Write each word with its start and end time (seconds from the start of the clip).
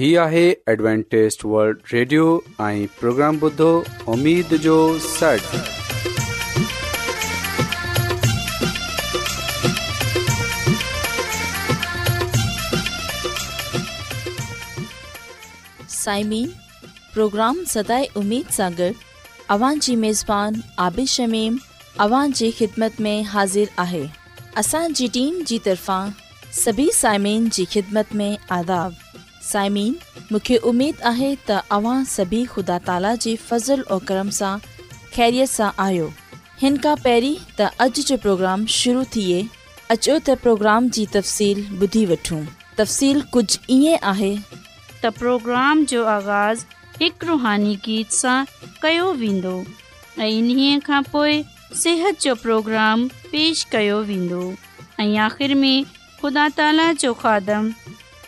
حاضر 0.00 0.74
आबिल 0.74 1.74
اسان 21.98 22.88
में 23.00 23.22
हाज़िर 23.30 23.68
आहे 23.78 24.06
असांजी 24.56 25.08
टीम 25.14 25.42
जी 25.46 25.58
तरफ़ांइमेन 25.66 27.48
خدمت 27.50 27.60
ख़िदमत 27.74 28.40
آداب 28.60 28.90
साइमीन 29.52 29.94
मूंखे 30.32 30.56
उमेदु 30.70 31.06
आहे 31.08 31.28
तव्हां 31.50 32.02
सभी 32.16 32.44
ख़ुदा 32.54 32.78
ताला 32.88 33.14
जे 33.24 33.34
फज़ल 33.48 33.84
ऐं 33.94 33.98
करम 34.08 34.30
सां 34.38 34.52
ख़ैरियत 35.14 35.50
सां 35.50 35.70
आहियो 35.84 36.08
हिन 36.62 36.76
खां 36.86 36.94
पहिरीं 37.06 37.36
त 37.58 37.70
अॼु 37.84 38.02
जो 38.10 38.16
प्रोग्राम 38.24 38.66
शुरू 38.78 39.04
थिए 39.16 39.38
अचो 39.96 40.18
त 40.18 40.36
प्रोग्राम 40.44 40.88
जी 40.98 41.06
तफ़सील 41.16 41.64
ॿुधी 41.86 42.04
वठूं 42.12 42.42
तफ़सील 42.80 43.22
कुझु 43.36 43.58
ईअं 43.78 44.04
आहे 44.12 44.30
त 44.52 45.14
प्रोग्राम 45.22 45.84
जो 45.94 46.04
आगाज़ 46.18 46.66
हिकु 47.02 47.30
रुहानी 47.32 47.74
गीत 47.88 48.12
सां 48.20 48.38
कयो 48.86 49.08
वेंदो 49.24 49.58
सिहत 51.80 52.20
जो 52.26 52.34
प्रोग्राम 52.42 53.08
पेश 53.32 53.64
कयो 53.76 54.00
वेंदो 54.12 54.44
में 55.64 55.84
ख़ुदा 56.20 56.92
जो 57.06 57.12
खादम 57.24 57.70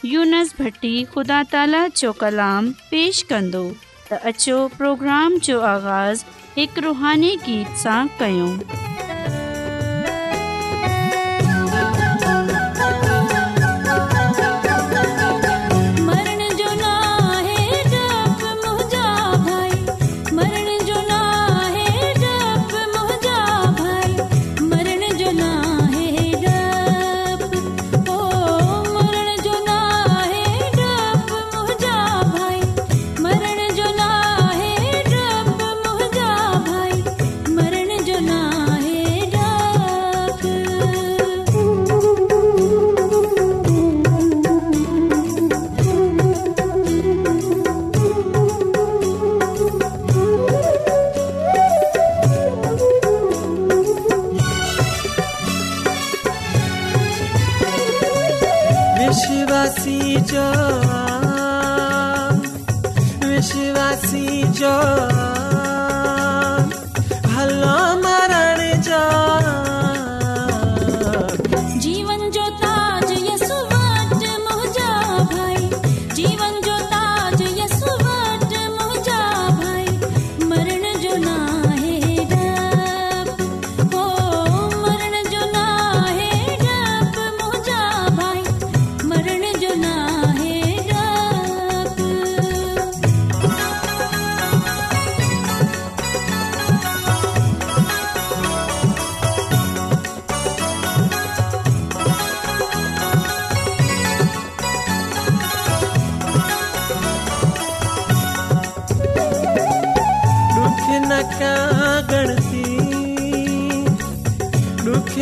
यूनस 0.05 0.55
भट्टी 0.61 0.93
ख़ुदा 1.15 1.43
ताला 1.55 1.83
जो 2.01 2.13
कलाम 2.23 2.71
پیش 2.91 3.23
कंदो 3.33 3.63
त 4.09 4.21
अचो 4.33 4.59
प्रोग्राम 4.79 5.39
जो 5.49 5.61
आगाज़ 5.77 6.25
हिकु 6.59 6.87
रुहानी 6.91 7.35
गीत 7.49 7.81
सां 7.87 8.01
कयो 8.23 8.55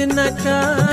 नचा 0.06 0.88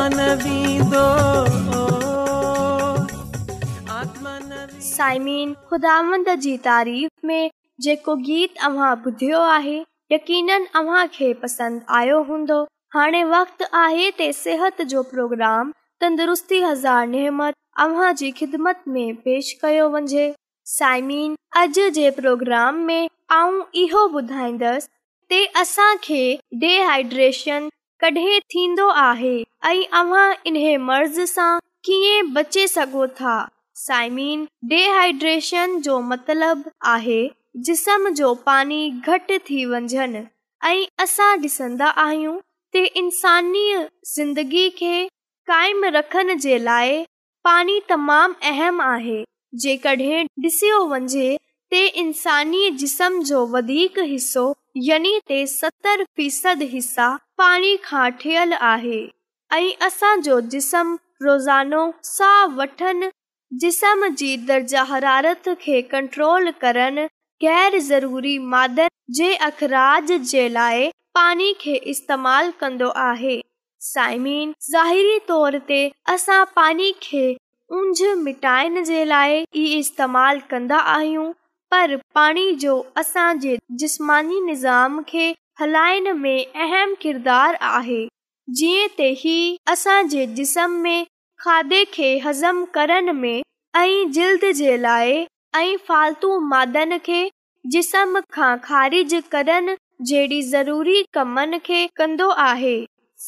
सिहत 0.00 0.40
जो 14.82 15.02
प्रोग्राम 15.02 15.72
तंदुरुस्ती 16.00 16.60
हज़ार 16.60 17.06
जी 18.14 18.30
ख़िदमत 18.30 18.84
में 18.88 19.14
पेश 19.24 19.52
कयो 19.62 19.88
वञे 19.94 20.32
साइमिन 20.78 21.36
अॼ 21.58 21.66
जे 21.76 22.10
प्रोग्राम 22.20 22.74
में 22.90 23.08
आऊं 23.40 23.60
इहो 23.84 24.06
ॿुधाईंदसि 24.18 25.38
डेहाइड्रेशन 26.60 27.68
कॾहिं 28.00 28.38
थींदो 28.52 28.86
आहे 28.88 29.34
ऐं 29.68 29.82
अव्हां 30.00 30.32
इन्हे 30.46 30.76
मर्ज़ 30.88 31.20
सां 31.30 31.58
कीअं 31.84 32.32
बचे 32.34 32.66
सघो 32.68 33.06
था 33.20 33.32
साइमीन 33.84 34.46
डेहाइड्रेशन 34.70 35.74
जो 35.86 35.98
मतिलब 36.10 36.62
आहे 36.94 37.20
जिस्म 37.68 38.08
जो 38.20 38.32
पानी 38.46 38.80
घटि 39.08 39.38
थी 39.48 39.64
वञनि 39.72 40.22
ऐं 40.68 40.82
असां 41.04 41.30
ॾिसंदा 41.42 41.86
आहियूं 42.04 42.36
त 42.74 42.84
इंसानी 43.02 43.66
ज़िंदगी 44.14 44.68
खे 44.78 44.94
क़ाइम 45.50 45.84
रखण 45.98 46.36
जे 46.46 46.58
लाइ 46.68 47.04
पाणी 47.48 47.78
तमामु 47.88 48.34
अहम 48.52 48.80
आहे 48.90 49.20
जेकॾहिं 49.64 50.24
ॾिसियो 50.46 50.80
वञे 50.94 51.26
ते 51.70 51.80
انسانی 52.02 52.68
जिस्म 52.80 53.22
जो 53.30 53.44
वधीक 53.54 53.98
حصو 54.10 54.44
यानी 54.88 55.10
ते 55.28 55.44
70 55.46 56.04
فیصد 56.16 56.62
हिसा 56.74 57.08
پانی 57.36 57.74
खां 57.84 58.08
ठहियल 58.20 58.52
आहे 58.68 59.00
ऐं 59.56 59.84
असांजो 59.86 60.38
जिस्म 60.54 60.96
रोज़ानो 61.22 61.82
साहु 62.10 62.48
वठनि 62.60 63.08
जिस्म 63.64 64.08
जी 64.22 64.30
दर्ज 64.50 64.74
हरारत 64.92 65.48
खे 65.64 65.80
कंट्रोल 65.92 66.50
करण 66.64 67.02
ग़ैर 67.44 67.78
ज़रूरी 67.88 68.36
माद 68.54 68.80
जे 69.20 69.32
अख़राज 69.50 70.12
जे 70.32 70.48
लाइ 70.56 70.90
पाणी 71.20 71.52
खे 71.60 71.74
इस्तेमालु 71.94 72.52
कन्दो 72.60 72.88
आहे 73.10 73.38
साइमीन 73.90 74.54
ज़ाहिरी 74.70 75.18
तोर 75.28 75.58
ते 75.72 75.80
असां 76.16 76.44
पाणी 76.60 76.92
खे 77.02 77.26
ऊंझ 77.80 78.12
मिटाइण 78.26 78.82
जे 78.92 79.04
लाइ 79.14 79.40
ई 79.64 79.66
इस्तेमालु 79.78 80.40
कन्दा 80.54 80.82
पर 81.70 81.94
पाणी 82.14 82.50
जो 82.60 82.82
असांजे 82.96 83.56
जिस्मानी 83.78 84.40
निज़ाम 84.40 85.00
खे 85.08 85.32
हलाइण 85.60 86.10
में 86.16 86.44
अहम 86.54 86.94
किरदारु 87.00 87.56
आहे 87.76 88.06
जीअं 88.58 88.86
त 88.98 89.08
ई 89.32 89.56
असांजे 89.72 90.26
जिस्म 90.36 90.70
में 90.84 91.02
खाधे 91.44 91.82
खे 91.92 92.10
हज़म 92.24 92.64
करण 92.74 93.10
में 93.16 93.40
ऐं 93.80 94.10
जल्द 94.18 94.44
जे 94.60 94.76
लाइ 94.82 95.24
ऐं 95.60 95.76
फालतू 95.88 96.38
मादनि 96.52 96.98
खे 97.08 97.20
जिस्म 97.74 98.20
खां 98.32 98.56
ख़ारिज 98.68 99.14
करण 99.32 99.70
जहिड़ी 100.10 100.40
ज़रूरी 100.54 101.02
कमनि 101.14 101.58
खे 101.66 101.86
कंदो 101.96 102.28
आहे 102.48 102.76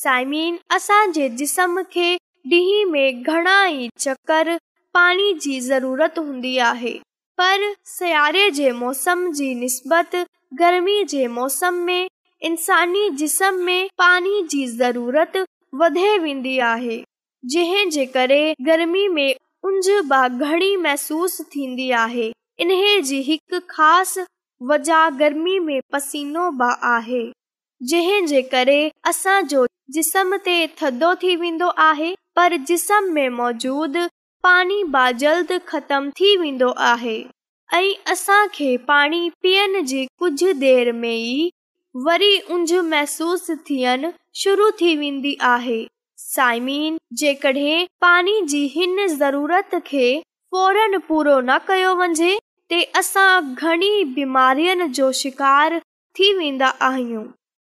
साइमीन 0.03 0.57
असांजे 0.79 1.29
जिस्म 1.43 1.83
खे 1.93 2.09
ॾींहं 2.53 2.91
में 2.91 3.23
घणा 3.23 3.61
ई 3.71 3.89
चकर 4.05 4.57
पाणी 4.95 5.33
जी 5.43 5.59
ज़रूरत 5.61 6.19
हूंदी 6.19 6.57
आहे 6.73 6.99
पर 7.41 7.63
सिआरे 7.89 8.49
जे 8.57 8.71
मौसम 8.79 9.31
जी 9.37 9.55
निस्बत 9.59 10.17
गर्मी 10.59 11.05
जे 11.13 11.27
मौसम 11.37 11.75
में 11.87 12.09
इन्सानी 12.49 13.09
जिस्म 13.21 13.53
में 13.67 13.89
पाणी 13.99 14.43
जी 14.51 14.67
ज़रूरत 14.81 15.37
वधे 15.83 16.11
वेंदी 16.25 16.59
आहे 16.75 16.99
जंहिंजे 17.55 18.05
करे 18.17 18.43
गर्मी 18.67 19.07
में 19.17 19.35
उंझ 19.71 19.87
बि 20.13 20.45
घणी 20.51 20.77
महसूस 20.83 21.41
थींदी 21.55 21.91
आहे 22.03 22.31
इन्हे 22.65 23.01
जी 23.11 23.21
हिकु 23.31 23.61
ख़ासि 23.71 24.25
वजह 24.73 25.09
गर्मी 25.25 25.59
में 25.69 25.81
पसीनो 25.93 26.51
बि 26.61 26.73
आहे 26.95 27.23
जंहिं 27.91 28.25
जे 28.35 28.43
करे 28.55 28.81
असांजो 29.13 29.67
जिस्म 29.97 30.37
ते 30.49 30.59
थधो 30.83 31.15
थी 31.23 31.35
वेंदो 31.45 31.69
आहे 31.91 32.15
पर 32.37 32.57
जिस्म 32.73 33.03
में 33.13 33.29
मौजूदु 33.41 34.07
पाणी 34.43 34.83
बाजल्द 34.93 35.51
ख़तम 35.69 36.09
थी 36.19 36.37
वेंदो 36.37 36.69
आहे 36.93 37.19
ऐं 37.75 38.47
खे 38.55 38.77
पाणी 38.87 39.29
पीअण 39.43 39.83
जी 39.87 40.05
कुझु 40.19 40.53
देरि 40.61 40.93
में 41.03 41.15
ई 41.17 41.49
वरी 42.07 42.39
ऊंझ 42.55 42.73
महसूस 42.73 43.47
थियण 43.71 44.11
शुरू 44.43 44.71
थी 44.81 44.95
वेंदी 44.97 45.37
आहे 45.55 45.81
साइमीन 46.27 46.97
जेकॾहिं 47.21 47.85
पाणी 48.01 48.41
जी 48.51 48.65
हिन 48.75 49.07
ज़रूरत 49.19 49.75
खे 49.87 50.07
फौरन 50.53 50.99
पूरो 51.09 51.39
न 51.45 51.59
कयो 51.69 51.95
वञे 52.01 52.35
ते 52.71 52.83
असां 53.01 53.55
घणी 53.55 53.93
बीमारियुनि 54.17 54.87
जो 54.99 55.11
शिकार 55.23 55.79
थी 56.19 56.33
वेंदा 56.39 56.69
आहियूं 56.89 57.25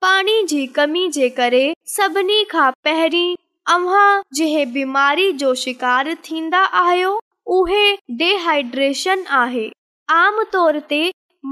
पाणी 0.07 0.43
जी 0.49 0.67
कमी 0.77 1.09
जे 1.19 1.29
करे 1.39 1.65
सभिनी 1.97 2.43
खां 2.51 2.71
पहिरीं 2.85 3.35
बीमारी 3.71 5.31
जो 5.43 5.55
शिकारु 5.55 6.15
थी 6.29 6.49
आहियो 6.57 7.19
उहेड्रेशन 7.59 9.25
आहे 9.43 9.71
आम 10.11 10.43
तौर 10.53 10.79
ते 10.89 10.99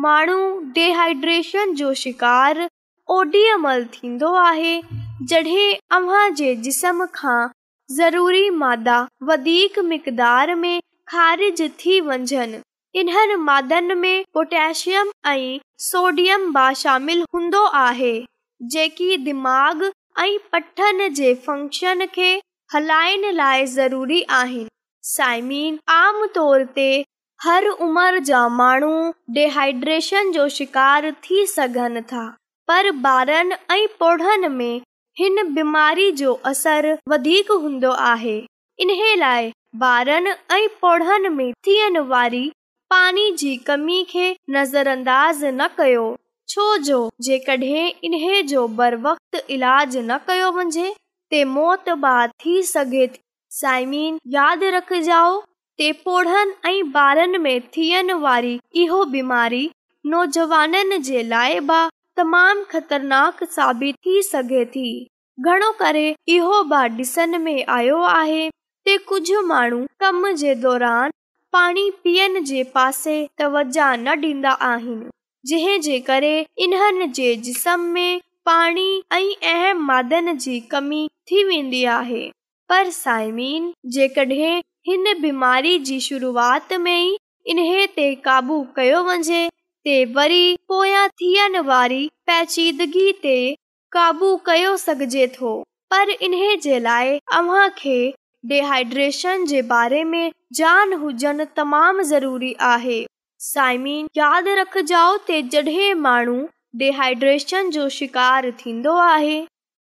माण्हू 0.03 0.59
डेहाइड्रेशन 0.75 1.73
जो 1.77 1.93
शिकार 2.03 2.67
ओॾी 3.11 3.85
थींदो 3.95 4.33
आहे 4.43 4.81
जॾहिं 5.31 5.75
अव्हां 5.97 6.31
जे 6.35 6.55
जिस्म 6.67 7.07
खां 7.15 7.47
ज़रूरी 7.97 8.49
मादा 8.63 8.97
वधीक 9.29 9.79
मक़दार 9.91 10.55
में 10.55 10.81
ख़ारिज 11.11 11.63
थी 11.79 12.01
वञनि 12.01 12.61
इन्हनि 13.01 13.35
मादनि 13.49 13.95
में 13.95 14.25
पोटेशियम 14.35 15.11
ऐं 15.33 15.59
सोडियम 15.91 16.49
मां 16.53 16.73
शामिल 16.83 17.25
हूंदो 17.35 17.65
आहे 17.85 18.15
जेकी 18.73 19.17
दिमाग़ 19.25 19.83
ऐं 20.21 20.39
पठनि 20.53 21.09
जे 21.17 21.35
फंक्शन 21.47 22.07
खे 22.15 22.33
हलाइण 22.75 23.25
लाइ 23.35 23.67
ज़रूरी 23.67 24.23
आहिनि 24.41 24.69
साइमीन 25.11 25.79
आम 25.95 26.27
तौर 26.35 26.65
ते 26.75 26.87
हर 27.45 27.67
उमिरि 27.87 28.21
जा 28.31 28.41
माण्हू 28.59 28.95
डेहाइड्रेशन 29.39 30.31
जो 30.33 30.49
शिकार 30.59 31.11
थी 31.27 31.45
सघनि 31.57 32.01
था 32.13 32.27
पर 32.69 32.89
ॿारनि 33.07 33.55
ऐं 33.75 33.87
पौढनि 34.01 34.49
में 34.49 34.81
हिन 35.19 35.43
बीमारी 35.55 36.11
जो 36.21 36.33
असर 36.51 36.93
वधीक 37.09 37.51
हूंदो 37.63 37.91
आहे 38.13 38.39
इन 38.85 38.91
लाइ 39.19 39.51
ॿारनि 39.83 40.31
ऐं 40.55 40.67
पौढनि 40.83 41.29
में 41.29 41.53
थियण 41.67 41.99
वारी 42.15 42.49
पाणी 42.91 43.31
जी 43.39 43.57
कमी 43.67 44.03
खे 44.11 44.35
नज़र 44.57 44.97
न 45.07 45.69
कयो 45.79 46.05
छोजो 46.55 46.97
जेकॾहिं 47.25 47.85
इन्हे 48.05 48.41
जो 48.49 48.67
बर 48.79 48.95
वक़्त 49.05 49.51
इलाज 49.51 49.97
न 50.09 50.17
कयो 50.29 50.51
वञे 50.57 51.45
मौत 51.53 51.85
बि 52.05 52.27
थी 52.45 52.63
सघे 52.71 53.07
थी 53.15 53.21
साइमीन 53.59 54.19
यादि 54.35 54.71
रखजो 54.75 55.21
ते 55.79 55.91
पोढनि 56.03 56.53
ऐं 56.71 56.91
बा॒न 56.97 57.41
में 57.47 57.61
थियण 57.77 58.13
वारी 58.25 58.53
इहो 58.83 59.05
बीमारी 59.15 59.63
नौजवाननि 60.15 60.99
जे 61.09 61.23
लाइ 61.31 61.59
बि 61.71 61.81
तमामु 62.21 62.65
ख़तरनाक 62.73 63.43
साबित 63.57 63.97
थी 64.07 64.23
सघे 64.31 64.65
थी 64.77 64.87
घणो 65.47 65.71
करे 65.81 66.05
इहो 66.37 66.63
बि 66.75 66.83
ॾिसण 67.01 67.39
में 67.47 67.65
आयो 67.79 68.03
आहे 68.19 68.45
त 68.87 68.99
कुझु 69.09 69.41
माण्हू 69.55 69.81
कम 70.05 70.31
जे 70.45 70.55
दौरान 70.69 71.11
पाणी 71.59 71.91
पीअण 72.05 72.43
जे 72.53 72.63
पासे 72.77 73.17
तवज 73.39 73.79
न 74.05 74.21
डीन्दा 74.21 74.51
आहिनि 74.73 75.11
जे 75.47 75.99
करे 76.07 76.33
इन्हनि 76.65 77.07
जे 77.15 77.35
जिस्म 77.45 77.81
में 77.93 78.21
पाणी 78.47 78.91
ऐं 79.13 79.35
अहम 79.53 79.79
मादन 79.87 80.37
जी 80.39 80.59
कमी 80.71 81.07
थी 81.31 81.43
वेंदी 81.45 81.83
आहे 81.99 82.21
पर 82.69 82.91
साइमीन 82.91 83.73
जेकॾहिं 83.95 84.61
हिन 84.89 85.13
बीमारी 85.23 85.79
जी 85.89 85.99
शुरूआत 86.05 86.73
में 86.85 87.19
इन्हे 87.55 87.87
ते 87.97 88.15
क़ाबू 88.27 88.61
कयो 88.77 89.03
वञे 89.09 89.43
ते 89.85 90.05
वरी 90.17 90.47
पोयां 90.69 91.07
थियण 91.23 91.59
वारी 91.73 92.07
पेचीदगी 92.31 93.11
ते 93.23 93.37
काबू 93.97 94.35
कयो 94.47 94.77
सघिजे 94.87 95.27
थो 95.41 95.55
पर 95.95 96.11
इन 96.11 96.37
जे 96.65 96.79
लाइ 96.81 97.19
डेहाइड्रेशन 98.51 99.45
जे 99.47 99.63
बारे 99.75 100.03
में 100.13 100.25
जान 100.61 100.93
हुजनि 101.03 101.45
तमामु 101.57 102.03
ज़रूरी 102.13 102.55
आहे 102.75 103.05
साइमी 103.45 103.95
यादि 104.17 104.53
रखजाओ 104.55 105.17
ते 105.27 105.41
जॾहिं 105.53 105.95
माण्हू 106.03 106.35
डिहाइड्रेशन 106.83 107.71
जो 107.77 107.89
शिकार 107.95 108.51
थींदो 108.59 108.93
आहे 109.05 109.41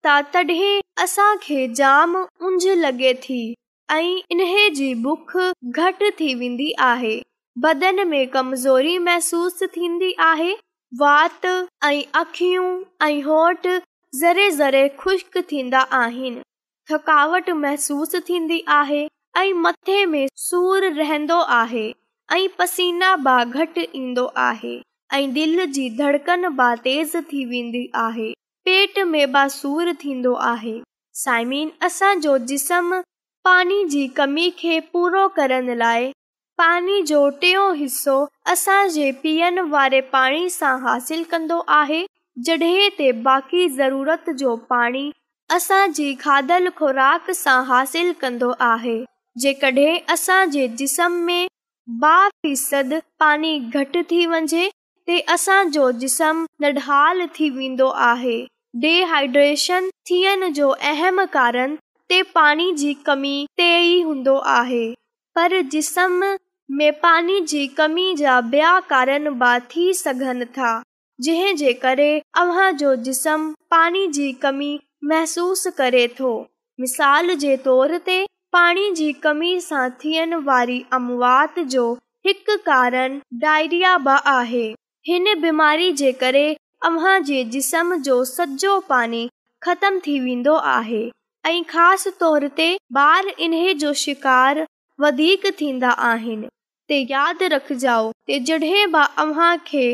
त 0.05 0.11
तॾहिं 0.33 0.81
असांखे 1.03 1.67
जाम 1.79 2.15
उंझ 2.49 2.67
लॻे 2.83 3.13
थी 3.23 3.39
ऐं 3.97 4.13
इन 4.35 4.43
जी 4.77 4.93
बुख 5.07 5.35
घटि 5.39 6.11
थी 6.19 6.33
वेंदी 6.43 6.71
आहे 6.91 7.15
बदन 7.65 8.07
में 8.07 8.27
कमज़ोरी 8.37 8.97
महसूसु 9.09 9.65
थींदी 9.75 10.13
आहे 10.29 10.53
वात 11.01 11.45
ऐं 11.85 12.01
अखियूं 12.21 12.69
ऐं 13.09 13.13
हट 13.31 13.67
ज़रे 14.21 14.49
ज़रे 14.61 14.87
ख़ुश्क 15.03 15.37
थींदा 15.51 15.79
आहिनि 16.05 16.41
थकावट 16.91 17.49
महसूसु 17.67 18.19
थींदी 18.29 18.63
आहे 18.81 19.07
ऐं 19.37 19.51
मथे 19.67 20.05
में 20.13 20.25
सूरु 20.49 20.95
रहंदो 20.97 21.39
आहे 21.63 21.91
ऐं 22.33 22.47
पसीना 22.59 23.15
बि 23.25 23.43
घटि 23.59 23.81
ईंदो 23.95 24.23
आहे 24.47 24.75
ऐं 25.13 25.33
दिलि 25.33 25.65
जी 25.75 25.89
धड़कन 25.97 26.41
बि 26.57 26.75
तेज़ 26.83 27.15
थी 27.29 27.45
वेंदी 27.51 27.89
आहे 27.95 28.29
पेट 28.65 28.99
में 29.07 29.31
बि 29.33 29.47
सूरु 29.49 29.93
थींदो 30.03 30.33
आहे 30.51 30.79
साइमीन 31.23 31.71
असांजो 31.85 32.37
जिस्म 32.51 32.99
पाणी 33.45 33.83
जी 33.89 34.07
कमी 34.17 34.49
खे 34.57 34.79
पूरो 34.93 35.27
करण 35.35 35.69
लाइ 35.77 36.11
पाणी 36.57 37.01
जो 37.07 37.27
टियों 37.41 37.73
हिसो 37.75 38.17
असांजे 38.51 39.09
पीअण 39.23 39.59
वारे 39.71 40.01
पाणी 40.13 40.49
सां 40.49 40.77
हासिल 40.81 41.23
कंदो 41.31 41.63
आहे 41.81 42.05
जॾहिं 42.45 42.89
ते 42.97 43.11
बाक़ी 43.29 43.67
ज़रूरत 43.77 44.29
जो 44.39 44.55
पाणी 44.69 45.11
असांजी 45.55 46.13
खाधलु 46.19 46.69
ख़ुराक 46.77 47.31
सां 47.43 47.63
हासिल 47.67 48.11
कंदो 48.21 48.51
आहे 48.73 49.03
जेकॾहिं 49.41 49.99
असांजे 50.13 50.67
जिसम 50.77 51.11
में 51.25 51.47
बा 51.89 52.15
फ़ी 52.45 52.99
पाणी 53.19 53.57
घटि 53.75 54.01
थी 54.09 54.25
वञे 54.27 54.67
ते 55.07 55.19
असांजो 55.33 55.89
जिस्म 55.99 56.45
नडहाल 56.61 57.25
थी 57.35 57.49
वेंदो 57.49 57.87
आहे 58.11 58.39
डेहाइड्रेशन 58.81 59.87
थियण 60.09 60.51
जो 60.53 60.69
अहम 60.87 61.23
कारण 61.33 61.75
ते 62.09 62.21
पाणी 62.35 62.93
ते 63.57 63.69
ई 63.81 64.01
हूंदो 64.03 64.35
आहे 64.55 64.89
पर 65.35 65.59
जिस्म 65.71 66.35
में 66.77 66.91
पाणी 67.03 67.39
जी 67.47 67.65
कमी 67.77 68.13
जा 68.17 68.39
ॿिया 68.53 68.77
कारण 68.89 69.29
बि 69.41 69.57
थी 69.71 69.93
सघनि 70.03 70.45
था 70.57 70.79
जंहिं 71.23 71.55
जे 71.57 71.73
करे 71.83 72.11
अव्हां 72.39 72.71
जो 72.77 72.93
जिस्म 73.07 73.51
पाणी 73.71 74.05
जी 74.17 74.31
कमी 74.41 74.77
महसूस 75.11 75.67
करे 75.77 76.07
थो 76.19 76.39
मिसाल 76.79 77.33
जे 77.45 77.55
तौर 77.65 77.97
ते 78.05 78.25
पाणी 78.53 78.91
जी 78.95 79.11
कमी 79.23 79.59
सां 79.61 79.87
थियण 80.03 80.33
वारी 80.43 80.81
अमवात 80.97 81.59
जो 81.73 81.85
हिकु 82.27 82.55
कारण 82.65 83.17
डायरिया 83.41 83.97
बि 84.05 84.15
आहे 84.33 84.65
हिन 85.07 85.27
बीमारी 85.41 85.91
जे 86.01 86.11
करे 86.21 86.45
अव्हां 86.89 87.17
जे 87.29 87.43
जिस्म 87.55 87.95
जो 88.07 88.23
सॼो 88.29 88.79
पाणी 88.89 89.27
ख़तम 89.63 89.99
थी 90.07 90.19
वेंदो 90.25 90.53
आहे 90.75 91.03
ऐं 91.51 91.61
ख़ासि 91.73 92.09
तौर 92.19 92.47
ते 92.57 92.67
ॿार 93.07 93.27
इन्हे 93.47 93.73
जो 93.83 93.91
शिकार 94.05 94.63
वधीक 95.03 95.45
थींदा 95.59 95.89
आहिनि 96.11 96.47
त 96.89 96.99
यादि 97.11 97.47
रखजाओ 97.55 98.11
जॾहिं 98.47 99.87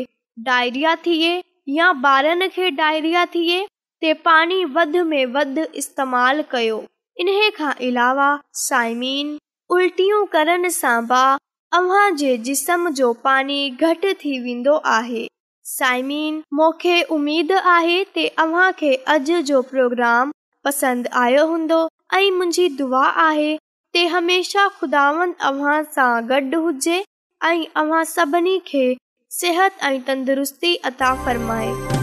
डायरिया 0.48 0.94
थिए 1.06 1.34
या 1.78 1.90
ॿारनि 2.14 2.48
खे 2.56 2.70
डायरिया 2.82 3.24
थिए 3.36 3.60
त 4.04 4.14
पाणी 4.24 4.64
वधि 4.78 5.02
में 5.12 5.24
वधि 5.38 5.64
इस्तेमालु 5.82 6.42
कयो 6.52 6.82
इन्हे 7.20 7.50
खां 7.56 7.72
अलावा 7.88 8.28
साइमीन 8.66 9.38
उल्टियूं 9.74 10.24
करण 10.32 10.68
सां 10.76 10.96
बि 11.10 11.38
अव्हां 11.76 12.10
घटि 13.70 14.14
थी 14.24 14.38
वेंदो 14.44 14.74
आहे 14.96 15.26
साइमीन 15.66 16.42
मूंखे 16.58 17.00
उमेदु 17.18 17.56
आहे 17.74 18.02
ते 18.14 18.26
अव्हां 18.46 18.70
खे 18.78 18.94
अॼ 19.14 19.18
जो 19.50 19.62
प्रोग्राम 19.70 20.32
पसंदि 20.64 21.08
आयो 21.24 21.46
हूंदो 21.46 21.78
ऐं 22.14 22.30
मुंहिंजी 22.38 22.68
दुआ 22.80 23.06
आहे 23.28 23.56
ख़ुदा 24.80 25.08
हुजे 25.48 27.02
ऐं 27.44 28.02
सभिनी 28.12 28.58
खे 28.66 28.86
सिहत 29.40 29.76
ऐं 29.88 30.00
तंदुरुस्ती 30.06 30.74
अता 30.90 31.14
फ़र्माए 31.24 32.02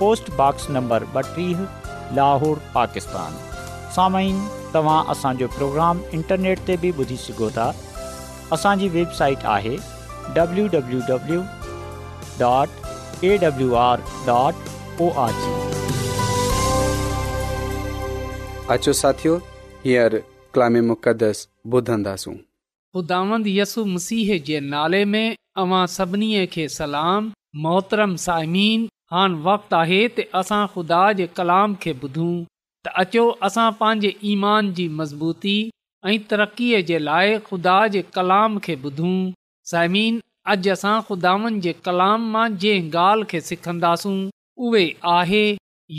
पोस्टॉक्स 0.00 0.68
नंबर 0.74 1.04
ॿटीह 1.26 1.58
लाहौर 2.18 2.58
पाकिस्तान 2.74 5.48
प्रोग्राम 5.54 6.02
इंटरनेट 6.18 6.60
ते 6.70 6.76
बि 6.82 6.90
ॿुधी 7.02 7.16
सघो 7.22 7.48
था 7.58 7.66
असांजी 8.56 8.88
वेबसाइट 8.96 9.46
आहे 9.56 9.74
हा 29.14 29.20
वक्तु 29.44 29.76
आहे 29.76 29.98
त 30.14 30.24
असां 30.38 30.62
ख़ुदा 30.72 31.02
जे 31.18 31.26
कलाम 31.36 31.74
खे 31.84 31.92
ॿुधूं 32.06 32.32
त 32.86 32.92
अचो 33.02 33.22
असां 33.46 33.66
पंहिंजे 33.80 34.10
ईमान 34.32 34.66
जी 34.78 34.84
मज़बूती 34.96 35.52
ऐं 36.10 36.16
तरक़ीअ 36.32 36.80
जे 36.90 36.98
लाइ 37.04 37.38
ख़ुदा 37.46 37.76
जे 37.94 38.02
कलाम 38.16 38.58
खे 38.66 38.74
ॿुधूं 38.82 39.14
साइमिन 39.72 40.18
अॼु 40.54 40.72
असां 40.74 40.96
ख़ुदावनि 41.06 41.60
जे 41.68 41.72
कलाम 41.86 42.26
मां 42.34 42.44
जंहिं 42.64 42.90
ॻाल्हि 43.04 43.28
खे 43.32 43.40
सिखंदासूं 43.46 44.18
उहे 44.68 44.84
आहे 45.14 45.42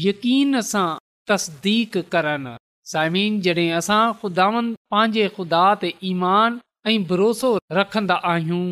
यक़ीन 0.06 0.62
सां 0.70 0.86
तस्दीक 1.32 1.98
करनि 2.16 2.54
साइमिन 2.94 3.42
जॾहिं 3.48 3.68
असां 3.80 4.04
ख़ुदावनि 4.20 4.76
पंहिंजे 4.96 5.26
ख़ुदा 5.40 5.64
ते 5.86 5.92
ईमान 6.14 6.62
ऐं 6.94 6.98
भरोसो 7.14 7.52
रखंदा 7.80 8.20
आहियूं 8.34 8.64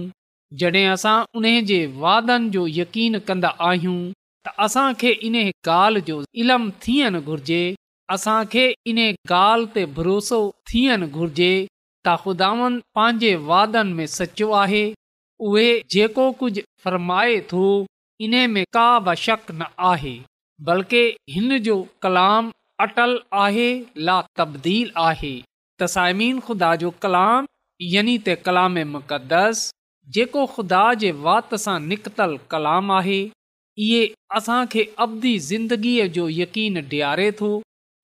जॾहिं 0.62 0.88
असां 0.94 1.18
उन 1.42 1.52
जे 1.74 1.82
वादनि 2.06 2.56
जो 2.58 2.68
यकीन 2.82 3.20
कंदा 3.32 3.54
आहियूं 3.72 4.00
त 4.48 4.50
असांखे 4.64 5.12
इन 5.28 5.36
ॻाल्हि 5.68 6.02
जो 6.08 6.22
इलम 6.42 6.70
थियणु 6.82 7.20
घुर्जे 7.30 7.62
असांखे 8.14 8.66
इन 8.90 8.98
ॻाल्हि 9.30 9.68
ते 9.76 9.84
भरोसो 9.98 10.40
थियणु 10.72 11.08
घुर्जे 11.18 11.50
त 12.06 12.10
ख़ुदानि 12.24 12.80
पंहिंजे 12.96 13.34
वादनि 13.50 13.94
में 13.98 14.06
सचो 14.18 14.50
आहे 14.64 14.84
उहे 15.48 15.68
जेको 15.94 16.26
कुझु 16.40 16.62
फ़रमाए 16.84 17.40
थो 17.52 17.64
इन्हे 18.26 18.42
में 18.54 18.64
का 18.76 18.88
बि 19.08 19.16
शक 19.26 19.52
न 19.60 19.64
आहे 19.92 20.16
बल्कि 20.68 21.02
हिन 21.34 21.58
जो 21.68 21.76
कलाम 22.04 22.52
अटल 22.86 23.18
आहे 23.46 23.70
ला 24.08 24.20
तब्दील 24.40 24.90
आहे 25.10 25.34
तसाइमीन 25.82 26.40
ख़ुदा 26.48 26.76
जो 26.86 26.90
कलाम 27.06 27.46
यानी 27.96 28.18
त 28.28 28.38
कलाम 28.48 28.78
मुक़दस 28.96 29.68
जेको 30.18 30.46
ख़ुदा 30.56 30.84
जे 31.04 31.12
वात 31.28 31.50
सां 31.66 31.78
निकतलु 31.92 32.38
कलाम 32.54 32.92
आहे 33.00 33.20
इहे 33.84 34.08
असांखे 34.36 34.86
अबधी 35.04 35.38
ज़िंदगीअ 35.48 36.06
जो 36.14 36.28
यकीन 36.30 36.78
ॾियारे 36.78 37.30
थो 37.40 37.50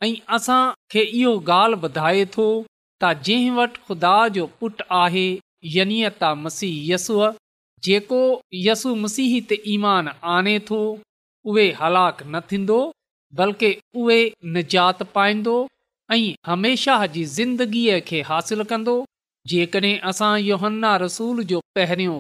ऐं 0.04 0.14
असांखे 0.36 1.02
इहो 1.02 1.34
ॻाल्हि 1.54 1.80
ॿुधाए 1.88 2.26
थो 2.34 2.46
त 3.04 3.12
जंहिं 3.26 3.52
वटि 3.58 3.80
ख़ुदा 3.88 4.16
जो 4.36 4.46
पुटु 4.60 4.84
आहे 5.02 5.28
यनियता 5.76 6.34
मसीह 6.44 6.94
यसू 6.94 7.16
जेको 7.86 8.20
यसु 8.68 8.94
मसीह 9.06 9.40
ते 9.50 9.62
ईमान 9.74 10.08
आणे 10.36 10.58
थो 10.70 10.80
उहे 11.50 11.68
हलाक 11.80 12.24
न 12.34 12.40
थींदो 12.52 12.80
बल्कि 13.40 13.76
उहे 14.00 14.20
निजात 14.58 15.04
पाईंदो 15.16 15.58
ऐं 16.14 16.24
हमेशा 16.52 17.06
जी 17.16 17.24
ज़िंदगीअ 17.38 18.00
खे 18.10 18.22
हासिलु 18.30 18.64
कंदो 18.72 18.96
जेकॾहिं 19.52 20.00
असां 20.10 20.34
योहन्ना 20.52 20.96
रसूल 21.04 21.44
जो 21.54 21.60
पहिरियों 21.76 22.18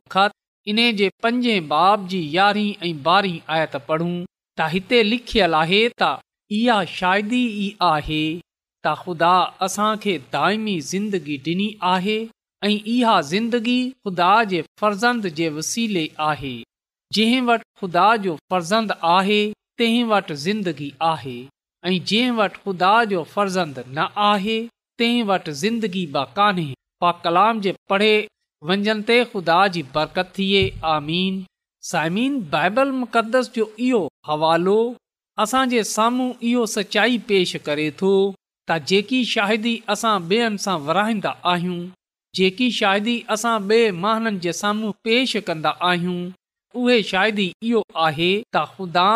इन 0.71 0.77
जे 0.97 1.09
पंजे 1.23 1.59
बाब 1.71 2.07
जी 2.11 2.19
यारहीं 2.35 2.73
ऐं 2.87 2.93
ॿारहीं 3.11 3.39
आयत 3.55 3.75
पढ़ूं 3.87 4.11
त 4.59 4.69
हिते 4.73 5.01
लिखियलु 5.05 5.55
आहे 5.61 5.79
त 6.01 6.09
इहा 6.57 6.77
शायदि 6.97 7.39
ई 7.47 7.65
आहे 7.87 8.21
त 8.37 8.93
ख़ुदा 9.01 9.33
असांखे 9.67 10.13
दाइमी 10.35 10.75
ज़िंदगी 10.91 11.35
ॾिनी 11.47 11.67
आहे 11.93 12.15
ऐं 12.67 12.71
इहा 12.93 13.15
ज़िंदगी 13.33 13.75
ख़ुदा 13.91 14.31
जे 14.53 14.61
फर्ज़ंद 14.83 15.27
जे 15.41 15.49
वसीले 15.57 16.05
आहे 16.29 16.53
जंहिं 17.17 17.41
वटि 17.49 17.67
ख़ुदा 17.81 18.05
जो 18.27 18.35
फर्ज़ंद 18.53 18.93
आहे 19.15 19.41
तंहिं 19.81 20.03
वटि 20.13 20.35
ज़िंदगी 20.47 20.91
आहे 21.13 21.37
ऐं 21.85 21.97
जंहिं 22.11 22.31
वटि 22.39 22.63
ख़ुदा 22.65 22.93
जो 23.15 23.23
फर्ज़ंद 23.35 23.83
न 23.87 24.07
आहे 24.31 24.57
तंहिं 25.01 25.23
वटि 25.33 25.57
ज़िंदगी 25.63 26.05
बा 26.15 26.23
कान्हे 26.39 26.71
बा 27.05 27.11
कलाम 27.27 27.61
जे 27.67 27.75
पढ़े 27.93 28.13
वंजन 28.69 29.01
ते 29.07 29.15
ख़ुदा 29.31 29.57
जी 29.75 29.81
बरकत 29.95 30.29
थिए 30.37 30.59
आमीन 30.91 31.39
साइमीन 31.91 32.35
बाइबल 32.51 32.91
मुक़दस 32.99 33.51
जो 33.55 33.65
इहो 33.87 33.99
हवालो 34.27 34.75
असांजे 35.45 35.83
साम्हूं 35.89 36.27
इहो 36.49 36.65
सचाई 36.75 37.17
पेश 37.31 37.53
करे 37.67 37.87
थो 38.01 38.11
त 38.11 38.77
जेकी 38.93 39.19
शाइदी 39.33 39.73
असां 39.95 40.13
ॿियनि 40.31 40.61
सां 40.67 40.75
विराईंदा 40.89 41.33
आहियूं 41.53 41.81
जेकी 42.39 42.69
शायदि 42.79 43.15
असां 43.37 43.55
ॿिए 43.71 43.89
महाननि 44.05 44.39
जे 44.47 44.53
साम्हूं 44.61 44.93
पेश 45.09 45.35
कंदा 45.49 45.73
आहियूं 45.91 46.17
उहे 46.83 46.97
शायदि 47.11 47.47
इहो 47.71 47.81
आहे 48.07 48.29
त 48.31 48.65
ख़ुदा 48.75 49.07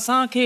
असांखे 0.00 0.44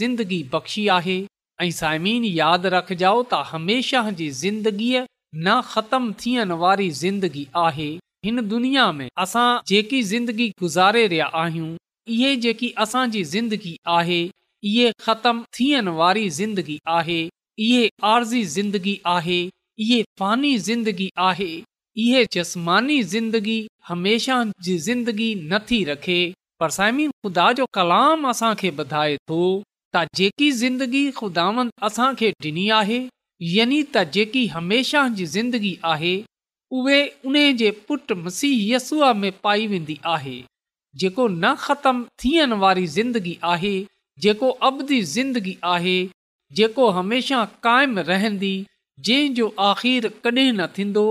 ज़िंदगी 0.00 0.42
बख़्शी 0.54 0.86
आहे 0.98 1.18
ऐं 1.66 1.70
साइमीन 1.82 2.30
यादि 2.42 2.74
रखजाओ 2.80 3.20
त 3.34 3.42
हमेशह 3.54 4.12
जी 4.22 4.30
ज़िंदगीअ 4.44 5.04
न 5.34 5.60
ख़तमु 5.64 6.12
थियण 6.22 6.52
वारी 6.62 6.88
ज़िंदगी 7.02 7.46
आहे 7.56 7.90
हिन 8.24 8.40
दुनिया 8.48 8.90
में 8.92 9.08
असां 9.24 9.48
जेकी 9.68 10.02
ज़िंदगी 10.10 10.48
गुज़ारे 10.60 11.06
रहिया 11.06 11.26
आहियूं 11.42 11.68
इहे 12.14 12.34
जेकी 12.44 12.70
असांजी 12.84 13.22
ज़िंदगी 13.24 13.76
आहे 13.96 14.20
इहे 14.70 14.90
ख़तमु 15.04 15.42
थियण 15.58 15.88
वारी 16.00 16.28
ज़िंदगी 16.40 16.78
आहे 16.96 17.20
इहे 17.66 17.88
आर्ज़ी 18.10 18.44
ज़िंदगी 18.56 18.98
आहे 19.14 19.40
इहे 19.78 20.02
फ़ानी 20.20 20.56
ज़िंदगी 20.68 21.10
आहे 21.28 21.50
इहे 22.04 22.24
जस्मानी 22.34 23.02
ज़िंदगी 23.14 23.58
हमेशह 23.88 24.52
जी 24.64 24.76
ज़िंदगी 24.88 25.34
नथी 25.52 25.82
रखे 25.84 26.18
पर 26.60 26.70
समीन 26.78 27.10
ख़ुदा 27.22 27.52
जो 27.62 27.66
कलाम 27.78 28.28
असांखे 28.28 28.70
ॿधाए 28.84 29.16
थो 29.30 29.40
त 29.96 30.06
जेकी 30.16 30.50
ज़िंदगी 30.62 31.04
ख़ुदावन 31.20 31.70
असांखे 31.88 32.32
ॾिनी 32.42 32.68
आहे 32.80 33.06
यानी 33.50 33.76
त 33.94 34.02
जेकी 34.14 34.40
हमेशह 34.54 35.06
जी 35.18 35.24
ज़िंदगी 35.28 35.70
आहे 35.92 36.10
उहे 36.80 36.98
उन 37.28 37.36
जे 37.60 37.70
पुटु 37.88 38.14
मसीह 38.26 38.58
यसूअ 38.74 39.12
में 39.22 39.30
पाई 39.46 39.66
वेंदी 39.72 39.96
आहे 40.14 40.34
जेको 41.02 41.26
न 41.28 41.54
ख़तमु 41.64 42.04
थियण 42.24 42.52
वारी 42.64 42.86
ज़िंदगी 42.96 43.36
आहे 43.52 43.72
जेको 44.26 44.50
अबदी 44.68 45.00
ज़िंदगी 45.14 45.56
आहे 45.72 45.96
जेको 46.60 46.88
हमेशह 46.98 47.44
क़ाइमु 47.66 48.02
रहंदी 48.10 48.52
जंहिंजो 49.08 49.46
आख़िर 49.68 50.08
कॾहिं 50.26 50.52
न 50.60 50.66
थींदो 50.76 51.04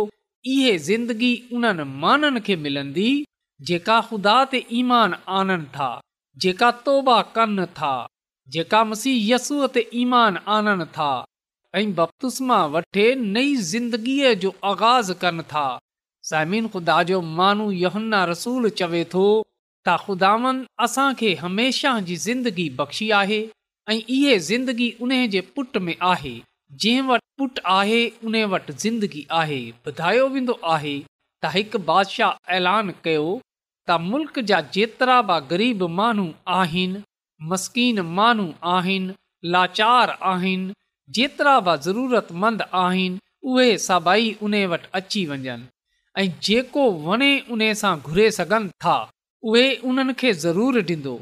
इहे 0.53 0.77
ज़िंदगी 0.89 1.31
उन्हनि 1.57 1.83
माननि 2.05 2.39
खे 2.47 2.55
मिलंदी 2.67 3.09
जेका 3.71 4.00
ख़ुदा 4.11 4.38
ते 4.53 4.65
ईमान 4.83 5.15
आननि 5.39 5.69
था 5.77 5.89
जेका 6.45 6.71
तौबा 6.88 7.21
कनि 7.38 7.65
था 7.81 7.93
जेका 8.55 8.83
मसीह 8.93 9.33
यसूअ 9.33 9.67
ते 9.79 9.85
ईमान 10.05 10.38
आननि 10.59 10.85
था 11.00 11.09
ऐं 11.80 11.92
बप्तूस 11.96 12.38
वठे 12.72 13.04
नई 13.20 13.56
ज़िंदगीअ 13.72 14.34
जो 14.44 14.54
आगाज़ 14.72 15.12
कनि 15.22 15.44
था 15.51 15.66
ज़ाइमिन 16.30 16.68
ख़ुदा 16.74 17.01
जो 17.12 17.20
मानू 17.40 17.70
यहन्ना 17.72 18.24
रसूल 18.32 18.70
चवे 18.82 19.04
थो 19.13 19.22
त 19.88 19.94
ख़ुदावन 20.06 20.60
असांखे 20.86 21.34
हमेशह 21.44 22.00
जी 22.10 22.16
ज़िंदगी 22.24 22.70
बख़्शी 22.82 23.10
आहे 23.20 23.40
ऐं 23.92 24.00
इहे 24.16 24.38
ज़िंदगी 24.48 24.90
उन 25.06 25.13
जे 25.36 25.42
पुट 25.56 25.78
में 25.86 25.96
आहे 26.10 26.34
जंहिं 26.82 27.08
वटि 27.13 27.25
पुट 27.40 27.60
आहे 27.75 28.01
उन 28.32 28.36
वटि 28.56 28.74
ज़िंदगी 28.84 29.25
आहे 29.44 29.62
ॿुधायो 29.94 30.28
वेंदो 30.36 30.60
आहे 30.75 30.94
त 31.42 31.54
हिकु 31.56 31.80
बादशाह 31.92 32.54
ऐलान 32.58 32.94
कयो 33.08 33.24
त 33.90 33.98
मुल्क 34.10 34.40
जा 34.51 34.62
जेतिरा 34.78 35.18
बि 35.32 35.40
ग़रीब 35.56 35.88
माण्हू 36.04 36.28
आहिनि 36.60 37.04
मस्कीन 37.54 38.06
माण्हू 38.22 38.48
आहिनि 38.75 39.18
लाचार 39.56 40.18
आहिनि 40.36 40.74
जेतिरा 41.15 41.53
बि 41.65 41.72
ज़रूरतमंद 41.86 42.62
आहिनि 42.82 43.20
उहे 43.51 43.70
सभई 43.86 44.27
उन 44.48 44.53
वटि 44.74 44.88
अची 45.00 45.24
वञनि 45.32 45.56
ऐं 46.22 46.27
जेको 46.48 46.84
वणे 47.08 47.32
उन 47.53 47.62
सां 47.82 47.94
घुरे 48.10 48.27
सघनि 48.38 48.70
था 48.86 48.96
उहे 49.48 49.63
उन्हनि 49.89 50.13
खे 50.22 50.32
ज़रूरु 50.46 50.82
ॾींदो 50.94 51.15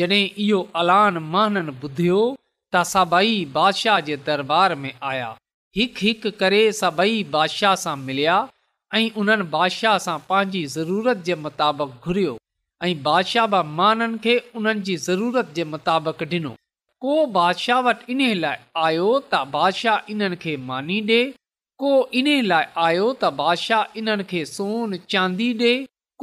जॾहिं 0.00 0.22
इहो 0.44 0.60
अलान 0.82 1.18
माननि 1.34 1.72
ॿुधियो 1.88 2.22
त 2.74 2.82
सभई 2.94 3.34
बादशाह 3.58 3.98
जे 4.08 4.16
दरबार 4.30 4.74
में 4.82 4.92
आया 5.12 5.28
हिकु 5.78 6.06
हिकु 6.06 6.30
करे 6.40 6.62
सभई 6.80 7.22
बादशाह 7.36 7.74
सां 7.84 7.96
मिलिया 8.08 8.38
ऐं 8.96 9.04
उन्हनि 9.22 9.48
बादशाह 9.58 9.98
सां 10.08 10.18
पंहिंजी 10.32 10.64
ज़रूरत 10.78 11.24
जे 11.30 11.38
मुताबिक़ 11.44 11.96
घुरियो 12.08 12.34
ऐं 12.88 12.94
बादशाह 13.10 13.52
बि 13.56 13.62
माननि 13.80 14.18
खे 14.24 14.36
उन्हनि 14.60 14.86
जी 14.90 14.96
ज़रूरत 15.08 15.54
जे 15.60 15.68
मुताबिक़ 15.76 16.28
ॾिनो 16.36 16.54
को 17.06 17.14
बादशाह 17.32 17.80
वटि 17.86 18.12
इन्हीअ 18.12 18.34
लाइ 18.34 18.56
आयो 18.82 19.06
त 19.32 19.38
बादशाह 19.54 20.06
इन्हनि 20.12 20.36
खे 20.42 20.56
मानी 20.68 21.00
ॾे 21.08 21.16
को 21.82 21.88
इन 22.20 22.28
लाइ 22.50 22.64
आयो 22.84 23.08
त 23.12 23.28
बादशाह 23.40 23.98
इन्हनि 24.02 24.24
खे 24.30 24.44
सोन 24.50 24.96
चांदी 25.14 25.48
ॾे 25.62 25.72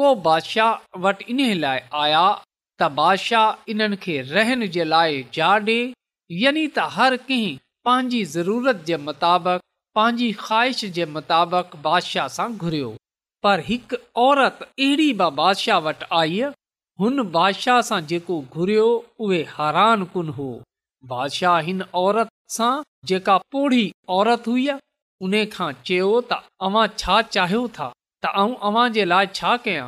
को 0.02 0.14
बादशाह 0.28 0.98
वटि 1.04 1.26
इन्हीअ 1.34 1.58
लाइ 1.66 1.82
आया 2.06 2.22
त 2.38 2.88
बादशाह 3.02 3.70
इन्हनि 3.74 4.00
खे 4.06 4.16
रहण 4.32 4.66
जे 4.78 4.84
लाइ 4.94 5.20
जा 5.38 5.52
डे 5.68 5.76
यानी 6.46 6.66
त 6.80 6.88
हर 6.98 7.18
कंहिं 7.28 7.54
पंहिंजी 7.90 8.24
ज़रूरत 8.38 8.82
जे 8.90 8.98
मुताबिक़ 9.04 9.62
पंहिंजी 10.02 10.32
ख़्वाहिश 10.42 10.84
जे 10.98 11.06
मुताबिक़ 11.20 11.78
बादशाह 11.86 12.34
सां 12.40 12.50
घुरियो 12.66 12.90
पर 13.48 13.66
हिकु 13.70 14.02
औरत 14.26 14.66
अहिड़ी 14.68 15.08
ब 15.22 15.30
बादशाह 15.44 15.86
वटि 15.92 16.10
आई 16.24 16.42
हुन 17.08 17.28
बादशाह 17.40 17.82
सां 17.94 18.02
जेको 18.16 18.42
घुरियो 18.60 18.90
उहे 19.30 19.44
हैरान 19.54 20.10
कुन 20.18 20.36
हो 20.42 20.50
बादशाह 21.10 21.60
हिन 21.68 21.82
औरत 22.02 22.30
सां 22.56 22.72
जेका 23.12 23.38
पोढ़ी 23.52 23.84
औरत 24.18 24.48
हुई 24.48 24.68
उन 25.28 25.34
खां 25.56 25.70
चयो 25.90 26.10
त 26.32 26.38
अव्हां 26.68 26.84
छा 27.04 27.22
चाहियो 27.36 27.62
था 27.80 27.88
त 27.94 28.34
आऊं 28.42 28.54
अव्हां 28.70 28.86
जे 28.98 29.06
लाइ 29.12 29.30
छा 29.40 29.56
कयां 29.68 29.88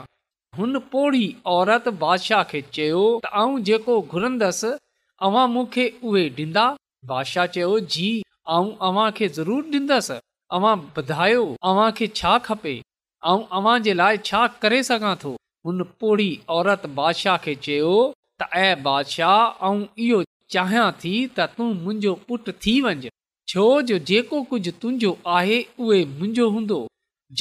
हुन 0.58 0.80
पौड़ी 0.96 1.22
औरत 1.58 1.90
बादशाह 2.06 2.44
खे 2.54 2.62
चयो 2.78 3.04
त 3.26 3.34
आऊं 3.42 3.62
जेको 3.70 3.98
घुरंदसि 4.16 4.72
अवां 5.30 5.46
मूंखे 5.58 5.86
उहे 6.12 6.26
ॾींदा 6.42 6.66
बादशाह 7.14 7.50
चयो 7.58 7.78
जी 7.98 8.10
ऐं 8.58 8.66
अव्हां 8.90 9.08
खे 9.20 9.30
ज़रूर 9.38 9.70
ॾींदसि 9.78 10.20
अवां 10.60 10.76
ॿुधायो 11.02 11.46
अव्हांखे 11.74 12.08
छा 12.22 12.38
खपे 12.50 12.76
ऐं 13.34 13.40
अव्हां 13.62 13.78
जे 13.90 13.98
लाइ 14.02 14.24
छा 14.32 14.44
करे 14.66 14.84
सघां 14.92 15.16
थो 15.26 15.32
हुन 15.70 15.88
पोढ़ी 16.04 16.30
औरत 16.60 16.86
बादशाह 17.02 17.42
खे 17.48 17.56
चयो 17.70 17.96
त 18.42 18.64
बादशाह 18.90 19.68
ऐं 19.72 19.78
इहो 20.08 20.24
चाहियां 20.54 20.88
थी 21.04 21.12
त 21.14 21.48
तूं 21.60 21.68
मुंहिंजो 21.84 22.14
पुटु 22.30 22.52
थी 22.66 22.72
वञि 22.86 23.10
छो 23.54 23.64
जो 23.92 23.98
जेको 24.10 24.42
कुझु 24.52 24.72
तुंहिंजो 24.84 25.12
आहे 25.38 25.56
उहे 25.86 26.02
मुंहिंजो 26.12 26.46
हूंदो 26.58 26.78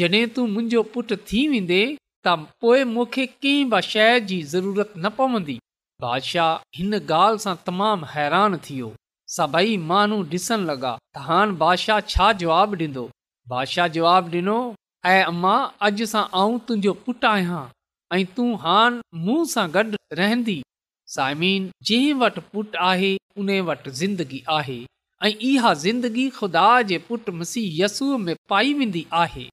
जॾहिं 0.01 0.23
तूं 0.37 0.45
मुंहिंजो 0.53 0.83
पुटु 0.95 1.19
थी 1.33 1.43
वेंदे 1.55 1.81
त 1.81 2.37
पोएं 2.65 2.85
मूंखे 2.95 3.27
कंहिं 3.35 3.67
बि 3.75 3.81
शइ 3.91 4.23
जी 4.33 4.39
ज़रूरत 4.55 4.95
न 4.97 5.11
पवंदी 5.19 5.57
बादशाह 6.05 6.79
हिन 6.79 6.99
ॻाल्हि 7.01 7.45
सां 7.47 7.55
तमामु 7.69 8.11
हैरान 8.15 8.59
थी 8.69 8.79
सभई 9.37 9.77
माण्हू 9.93 10.21
ॾिसणु 10.37 10.67
लॻा 10.71 10.95
त 10.95 11.29
हाणे 11.29 11.59
बादशाह 11.67 12.01
छा 12.15 12.33
जवाबु 12.45 12.81
ॾींदो 12.87 13.05
बादशाह 13.55 13.93
जवाबु 14.01 14.35
ॾिनो 14.43 14.57
ऐं 15.15 15.21
अमा 15.37 15.55
अॼु 15.89 16.11
सां 16.17 16.25
आऊं 16.41 16.59
तुंहिंजो 16.67 16.97
पुटु 17.07 17.33
आहियां 17.37 17.63
ऐं 18.17 18.25
तूं 18.37 18.51
हाण 18.67 19.01
मूं 19.27 19.39
सां 19.57 19.69
साइमीन 21.15 21.63
जंहिं 21.89 22.13
वटि 22.21 22.41
पुटु 22.53 22.79
आहे 22.91 23.09
उन 23.43 23.49
वटि 23.71 23.91
ज़िंदगी 23.99 24.43
आहे 24.59 24.77
ऐं 25.27 25.31
इहा 25.49 25.73
ज़िंदगी 25.83 26.29
खुदा 26.37 26.69
जे 26.91 26.99
पुटु 27.09 27.33
मसीह 27.41 27.67
यसूअ 27.85 28.19
में 28.23 28.35
पाई 28.53 28.73
वेंदी 28.79 29.05
आहे 29.23 29.45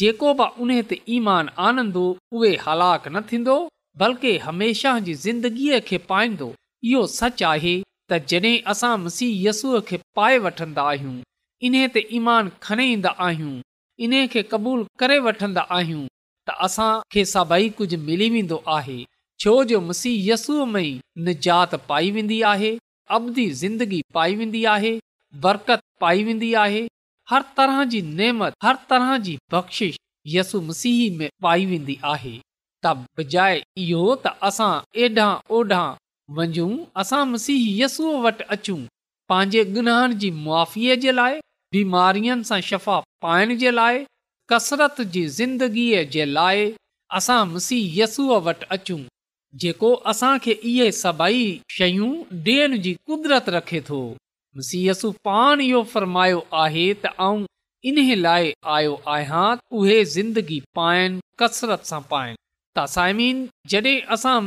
जेको 0.00 0.32
बि 0.38 0.46
उन 0.64 0.70
ते 0.92 1.00
ईमानु 1.16 1.50
आनंदो 1.66 2.04
उहे 2.36 2.52
हलाकु 2.66 3.10
न 3.14 3.20
थींदो 3.32 3.56
बल्कि 4.02 4.32
हमेशह 4.46 4.98
जी 5.08 5.14
ज़िंदगीअ 5.26 5.80
खे 5.90 5.98
पाईंदो 6.12 6.48
इहो 6.90 7.06
सच 7.18 7.42
आहे 7.52 7.74
त 8.12 8.20
जॾहिं 8.32 8.56
असां 8.74 8.96
मसीह 9.04 9.34
यसूअ 9.48 9.80
खे 9.90 10.00
पाए 10.18 10.38
वठंदा 10.46 10.86
आहियूं 10.94 11.16
इन 11.68 11.76
ते 11.96 12.06
ईमान 12.20 12.50
खणे 12.66 12.86
ईंदा 12.96 13.14
आहियूं 13.28 13.54
इन 14.04 14.16
खे 14.34 14.46
करे 15.02 15.18
वठंदा 15.28 15.68
आहियूं 15.78 16.04
त 16.48 16.58
असांखे 16.68 17.24
सभई 17.36 17.70
कुझु 17.80 17.98
मिली 18.08 18.28
वेंदो 18.36 18.62
आहे 18.78 19.00
छो 19.42 19.52
जो 19.70 19.80
मसीह 19.80 20.16
यस्सूअ 20.30 20.64
में 20.72 20.80
ई 20.82 21.00
निजात 21.28 21.74
पाई 21.86 22.10
वेंदी 22.16 22.36
आहे 22.50 22.68
अबधी 23.16 23.46
ज़िंदगी 23.62 24.00
पाई 24.14 24.34
वेंदी 24.40 24.62
आहे 24.72 24.90
बरकत 25.46 25.80
पाई 26.00 26.22
वेंदी 26.24 26.52
आहे 26.64 26.82
हर 27.30 27.42
तरह 27.56 27.82
जी 27.94 28.02
नेमत 28.20 28.54
हर 28.64 28.76
तरह 28.90 29.16
जी 29.24 29.34
बख़्शिश 29.52 29.98
यसू 30.34 30.60
मसीह 30.68 31.16
में 31.18 31.28
पाई 31.46 31.66
वेंदी 31.72 31.98
आहे 32.12 32.34
त 32.84 32.92
बजाए 33.20 33.56
इहो 33.86 34.14
त 34.26 34.34
असां 34.50 34.70
एॾा 35.06 35.26
ओॾा 35.58 35.82
मञूं 36.38 36.70
असां 37.04 37.22
मसीह 37.34 37.64
यसूअ 37.82 38.14
वटि 38.28 38.46
अचूं 38.58 38.78
पंहिंजे 39.32 39.64
गुनहनि 39.78 40.20
जी 40.24 40.30
मुआीअ 40.44 40.98
जे 41.06 41.16
लाइ 41.20 41.40
बीमारीअ 41.78 42.38
सां 42.52 42.60
शफ़ा 42.70 43.00
पाइण 43.26 43.56
जे 43.64 43.70
लाइ 43.82 44.04
कसरत 44.54 45.00
जी 45.16 45.26
ज़िंदगीअ 45.40 46.04
जे 46.16 46.26
लाइ 46.38 46.66
असां 47.22 47.40
मसीह 47.56 47.98
यसूअ 48.02 48.38
वटि 48.50 48.70
अचूं 48.78 49.02
जेको 49.60 49.88
असां 50.10 50.36
खे 50.44 50.52
इहे 50.70 50.90
सभई 50.98 51.42
शयूं 51.78 52.10
ॾियण 52.44 52.76
जी 52.84 52.92
कुदरत 53.10 53.48
रखे 53.56 53.80
थो 53.88 53.98
यसू 54.76 55.10
पाण 55.28 55.60
इहो 55.64 55.82
फ़रमायो 55.92 56.38
आहे 56.62 56.86
त 57.02 57.12
आऊं 57.26 57.42
इन 57.90 57.98
लाइ 58.26 58.52
आयो 58.76 58.94
आहियां 59.16 59.44
उहे 59.82 59.98
ज़िंदगी 60.16 60.60
पाइनि 60.78 61.20
कसरत 61.42 61.84
सां 61.90 62.00
पाइनि 62.12 62.36
त 62.76 62.86
साइमीन 62.94 63.44
जॾहिं 63.72 64.00
असां 64.16 64.38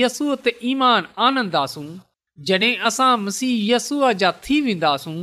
यसूअ 0.00 0.36
ते 0.44 0.54
ईमान 0.72 1.06
आनंदासूं 1.28 1.86
जॾहिं 2.50 2.72
आनंदासूंसी 2.72 3.50
यसूअ 3.70 4.12
जा 4.24 4.32
थी 4.48 4.60
वेंदासूं 4.66 5.16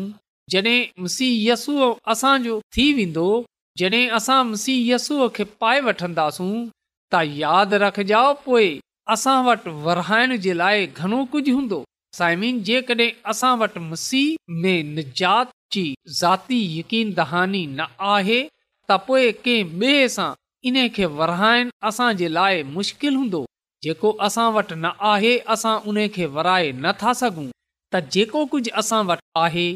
वेंदासूंसी 0.55 1.27
यसूअ 1.49 1.93
असांजो 2.13 2.59
थी 2.77 2.85
वेंदो 3.01 3.27
जॾहिं 3.81 4.03
असां 4.17 4.41
मुसी 4.49 4.75
यस्सूअ 4.89 5.27
खे 5.35 5.43
पाए 5.63 5.79
वठंदासूं 5.91 6.51
त 7.13 7.21
यादि 7.43 7.77
रखिजा 7.83 8.21
पोइ 8.45 8.67
असां 9.13 9.35
वटि 9.45 9.69
वराइण 9.83 10.31
जे 10.45 10.53
लाइ 10.61 10.85
घणो 11.03 11.17
कुझु 11.33 11.51
हूंदो 11.57 11.75
साइमिन 12.17 12.57
जेकॾहिं 12.69 13.09
असां 13.33 13.51
वटि 13.59 13.79
मसीह 13.91 14.27
में 14.63 14.83
निजात 14.95 15.51
जी 15.75 15.83
ज़ाती 16.19 16.57
यकीन 16.79 17.13
दहानी 17.19 17.61
न 17.77 17.87
आहे 18.15 18.39
त 18.89 18.97
पोइ 19.07 19.31
कंहिं 19.45 19.63
ॿिए 19.83 20.07
सां 20.15 20.27
इन 20.71 20.77
खे 20.95 21.05
वराइण 21.21 21.69
असांजे 21.91 22.27
लाइ 22.37 22.61
मुश्किलु 22.75 23.19
हूंदो 23.21 23.41
जेको 23.87 24.11
असां 24.27 24.47
वटि 24.57 24.75
न 24.83 24.91
आहे 25.13 25.33
असां 25.55 25.75
उन 25.91 25.99
खे 26.17 26.25
वराए 26.37 26.71
नथा 26.85 27.13
सघूं 27.21 27.47
त 27.95 28.03
जेको 28.17 28.45
कुझु 28.53 28.75
असां 28.83 29.01
वटि 29.11 29.27
आहे 29.45 29.67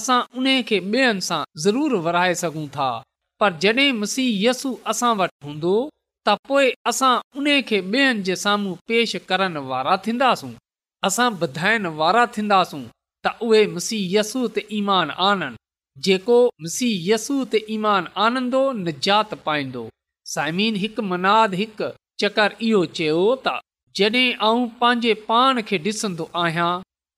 असां 0.00 0.18
उन 0.42 0.46
खे 0.70 0.82
सां 1.30 1.42
ज़रूरु 1.66 2.02
सघूं 2.44 2.66
था 2.76 2.90
पर 3.42 3.52
जॾहिं 3.62 3.92
मसीह 4.04 4.30
यसु 4.48 4.76
असां 4.94 5.16
वटि 5.24 5.36
हूंदो 5.48 5.76
त 6.26 6.34
पोइ 6.48 6.68
असां 6.90 7.14
उन 7.38 7.46
खे 7.68 7.78
ॿियनि 7.94 8.22
जे 8.26 8.34
साम्हूं 8.42 8.74
पेश 8.88 9.10
करण 9.30 9.56
वारा 9.70 9.94
थींदासूं 10.04 10.52
असां 11.08 11.28
ॿधाइण 11.46 11.86
वारा 11.98 12.24
थींदासूं 12.34 12.80
त 13.26 13.32
उहे 13.46 13.60
मिसी 13.74 13.98
यस्सू 14.14 14.40
त 14.54 14.58
ईमान 14.78 15.10
आनंद 15.28 15.44
जेको 16.06 16.38
मसीह 16.62 16.94
यसू 17.12 17.36
त 17.52 17.56
ईमान 17.76 18.04
आनंदो 18.26 18.62
निजात 18.86 19.34
पाईंदो 19.46 19.84
साइमीन 20.34 20.76
हिकु 20.84 21.02
मनाद 21.10 21.54
हिकु 21.60 21.90
चकर 22.22 22.54
इहो 22.68 22.80
चयो 22.96 23.20
त 23.46 23.56
जॾहिं 24.00 24.28
ऐं 24.48 24.66
पंहिंजे 24.80 25.14
पाण 25.28 25.60
खे 25.68 25.78
ॾिसंदो 25.88 26.30
आहियां 26.44 26.72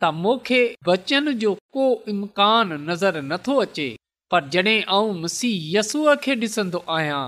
त 0.05 0.11
मूंखे 0.25 0.61
बचन 0.91 1.33
जो 1.45 1.55
को 1.77 1.87
इम्कान 2.15 2.77
नज़र 2.91 3.21
नथो 3.31 3.59
अचे 3.69 3.89
पर 4.33 4.51
जड॒हिं 4.57 5.19
मसीह 5.27 5.65
यस्सूअ 5.79 6.17
खे 6.27 6.41
ॾिसंदो 6.47 6.85
आहियां 6.99 7.25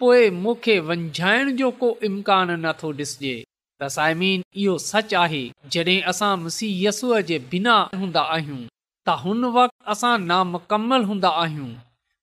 पोइ 0.00 0.30
मूंखे 0.42 0.78
वंझाइण 0.86 1.50
जो 1.56 1.70
को 1.80 1.88
इम्कान 2.06 2.50
नथो 2.64 2.90
ॾिसजे 3.00 3.34
त 3.82 3.88
साइमीन 3.96 4.42
इहो 4.62 4.76
सच 4.84 5.14
आहे 5.22 5.42
जॾहिं 5.76 6.00
असां 6.12 6.30
मसीह 6.44 6.80
यसूअ 6.86 7.20
जे 7.28 7.38
बिना 7.52 7.74
हूंदा 8.00 8.22
आहियूं 8.36 8.58
त 8.62 9.14
हुन 9.24 9.44
वक़्तु 9.58 9.90
असां 9.94 10.14
नामकमल 10.30 11.04
हूंदा 11.10 11.30
आहियूं 11.44 11.68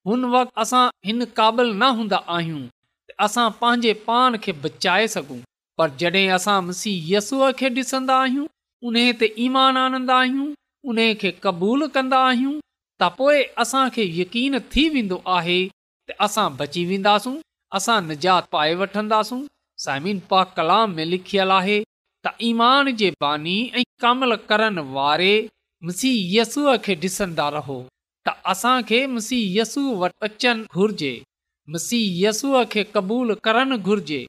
हुन 0.10 0.25
वक़्ति 0.34 0.53
असां 0.63 0.84
हिन 1.10 1.25
क़ाबिल 1.38 1.71
न 1.73 1.88
हूंदा 2.01 2.19
आहियूं 2.38 2.62
त 2.67 3.15
असां 3.27 3.45
पंहिंजे 3.62 3.93
पाण 4.10 4.38
खे 4.45 4.51
बचाए 4.65 5.05
सघूं 5.15 5.38
पर 5.81 5.93
जॾहिं 6.03 6.27
असां 6.39 6.57
मिसी 6.71 6.93
खे 7.62 7.69
ॾिसंदा 7.84 8.17
आहियूं 8.25 8.47
उन 8.91 8.97
ते 9.23 9.29
ईमान 9.47 9.79
आनंदा 9.86 10.17
आहियूं 10.25 10.49
उन 10.93 10.99
खे 11.23 11.31
क़बूलु 11.47 11.88
कंदा 11.99 12.19
आहियूं 12.34 12.55
त 13.03 13.13
पोइ 13.21 13.39
असांखे 13.65 14.10
यकीन 14.21 14.60
थी 14.75 14.86
वेंदो 14.99 15.21
आहे 15.38 15.57
त 16.12 16.17
असां 16.27 16.47
बची 16.63 16.86
वेंदासूं 16.93 17.34
असां 17.77 17.99
निजात 18.10 18.47
पाए 18.53 18.73
वठंदासूं 18.79 19.39
सामिन 19.84 20.17
पा 20.31 20.39
कलाम 20.57 20.93
में 20.95 21.05
लिखियलु 21.13 21.53
आहे 21.60 21.77
त 22.25 22.34
ईमान 22.49 22.89
जे 23.01 23.10
बानी 23.25 23.55
कमल 24.03 24.36
करण 24.49 24.79
वारे 24.97 25.29
मुसी 25.89 26.12
यसूअ 26.38 26.73
खे 26.88 26.95
ॾिसंदा 27.05 27.45
रहो 27.55 27.77
त 28.29 28.34
असांखे 28.53 28.99
अचनि 30.27 30.53
घुर्जेसूअ 30.81 32.63
खे 32.73 32.84
क़बूल 32.95 33.34
करणु 33.47 33.77
घुर्जे 33.91 34.19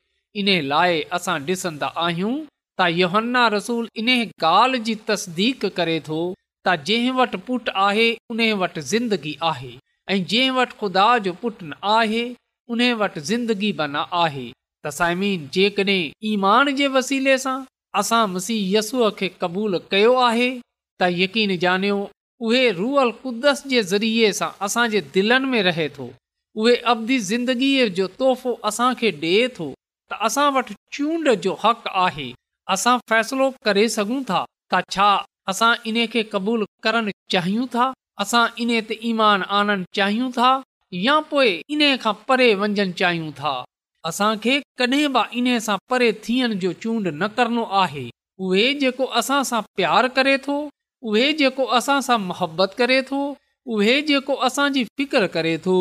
इन 0.42 0.48
लाइ 0.74 1.02
असां 1.18 1.38
ॾिसंदा 1.48 1.88
आहियूं 2.06 2.34
त 2.80 2.88
योहन्ना 3.00 3.44
रसूल 3.56 3.88
इन 4.02 4.08
ॻाल्हि 4.20 4.80
जी 4.90 4.94
तस्दीक 5.08 5.66
करे 5.80 5.98
थो 6.10 6.20
त 6.66 6.76
जंहिं 6.90 7.16
वटि 7.20 7.38
पुटु 7.48 7.74
आहे 7.88 8.08
उन 8.34 8.40
वटि 8.62 8.86
ज़िंदगी 8.92 9.34
आहे 9.50 9.72
ऐं 10.12 10.20
जंहिं 10.30 10.54
वटि 10.60 10.76
ख़ुदा 10.84 11.08
जो 11.26 11.32
पुटु 11.42 11.66
न 11.72 11.80
आहे 11.98 12.24
उने 12.70 12.92
वटि 12.94 13.20
ज़िंदगी 13.20 13.72
बन 13.80 13.96
आहे 13.96 14.50
त 14.86 14.90
जेकॾहिं 15.54 16.10
ईमान 16.32 16.74
जे 16.76 16.86
वसीले 16.96 17.36
सां 17.38 17.56
असां 18.00 18.26
मसीहयसूअ 18.34 19.10
खे 19.18 19.28
क़बूलु 19.40 19.78
कयो 19.90 20.14
आहे 20.28 20.48
त 21.02 21.08
यकीन 21.22 21.50
ॼाणियो 21.64 21.98
उहे 22.46 22.62
रूअल 22.80 23.10
कुदस 23.24 23.62
जे 23.72 23.82
ज़रिए 23.92 24.32
सां 24.38 24.50
असांजे 24.66 25.00
दिलनि 25.16 25.46
में 25.54 25.62
रहे 25.68 25.88
थो 25.96 26.08
उहे 26.60 26.74
अवधी 26.92 27.18
ज़िंदगीअ 27.32 27.88
जो 27.98 28.06
तोहफ़ो 28.18 28.54
असांखे 28.70 29.10
ॾे 29.24 29.34
थो 29.58 29.70
त 30.12 30.18
असां 30.28 30.50
वटि 30.56 30.74
चूंड 30.96 31.30
जो 31.46 31.56
हक़ 31.64 31.88
आहे 32.06 32.30
असां 32.76 32.96
फ़ैसिलो 33.10 33.50
करे 33.66 33.88
सघूं 33.98 34.22
था 34.32 34.44
त 34.72 34.82
छा 34.94 35.10
असां 35.52 35.74
इन 35.92 36.04
खे 36.12 36.22
क़बूलु 36.34 36.66
करणु 36.86 37.10
चाहियूं 37.36 37.66
था 37.74 37.92
इन 38.64 38.70
ते 38.88 38.98
ईमान 39.12 39.42
आनणु 39.60 39.84
चाहियूं 39.98 40.30
था 40.38 40.50
या 40.94 41.18
पोइ 41.30 41.50
इन 41.72 41.80
खां 42.02 42.12
परे 42.28 42.54
वञणु 42.60 42.84
चाहियूं 42.98 43.30
था 43.38 43.52
असांखे 44.08 44.58
कॾहिं 44.78 45.06
बि 45.12 45.20
इन 45.38 45.58
सां 45.66 45.76
परे 45.90 46.10
थियण 46.24 46.52
जो 46.64 46.72
चूंड 46.82 47.06
न 47.22 47.26
करणो 47.36 47.62
आहे 47.82 48.08
उहे 48.46 48.72
जेको 48.82 49.04
असां 49.20 49.42
सां 49.50 49.60
प्यार 49.76 50.06
करे 50.16 50.36
थो 50.46 50.56
उहे 51.10 51.32
जेको 51.38 51.64
असां 51.78 52.00
सां 52.08 52.18
मोहबत 52.24 52.74
करे 52.78 53.00
थो 53.10 53.20
उहे 53.76 54.00
जेको 54.10 54.34
असांजी 54.48 54.84
फिक्र 54.98 55.26
करे 55.36 55.56
थो 55.66 55.76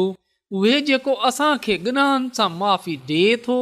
उहे 0.59 0.79
जेको 0.91 1.13
असांखे 1.31 1.77
गुनाहनि 1.87 2.29
सां 2.37 2.49
माफ़ी 2.61 2.95
ॾिए 3.09 3.35
थो 3.47 3.59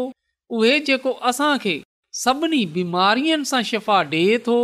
उहे 0.58 0.80
जेको 0.90 1.12
असांखे 1.32 1.76
सभिनी 2.24 2.66
बीमारियुनि 2.78 3.46
सां 3.54 3.62
शफ़ा 3.72 4.00
ॾिए 4.12 4.38
थो 4.48 4.58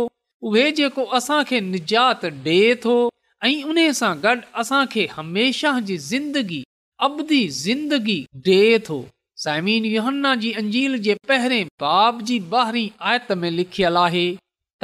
उहे 0.48 0.70
जेको 0.78 1.04
असांखे 1.18 1.60
निजात 1.74 2.24
ॾिए 2.46 2.74
थो 2.84 2.96
ऐं 3.44 3.62
उन 3.70 3.78
सां 4.00 4.14
गॾु 4.24 4.36
असांखे 4.62 5.06
हमेशह 5.16 5.78
जी 5.90 5.96
ज़िंदगी 6.10 6.62
अबदी 7.04 7.46
ज़िंदगी 7.54 8.18
डे 8.44 8.60
योहन्ना 8.86 10.34
जी 10.42 10.50
अंजील 10.60 10.96
जे 11.06 11.14
पहिरें 11.28 11.64
बाब 11.80 12.20
जी 12.28 12.38
ॿाहिरीं 12.52 12.88
आयत 13.08 13.32
में 13.40 13.50
लिखियल 13.56 13.96
आहे 14.02 14.26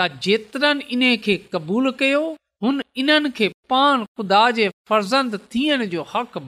त 0.01 0.07
इन 0.65 0.81
इन्हे 0.97 1.17
क़बूल 1.53 1.91
कयो 2.03 2.21
इन्हनि 3.03 3.31
खे 3.37 3.49
पाण 3.71 4.05
ख़ुदा 4.05 4.41
जे 4.59 4.69
फर्ज़ंद 4.89 5.39
जो 5.95 6.03
हक़ 6.11 6.39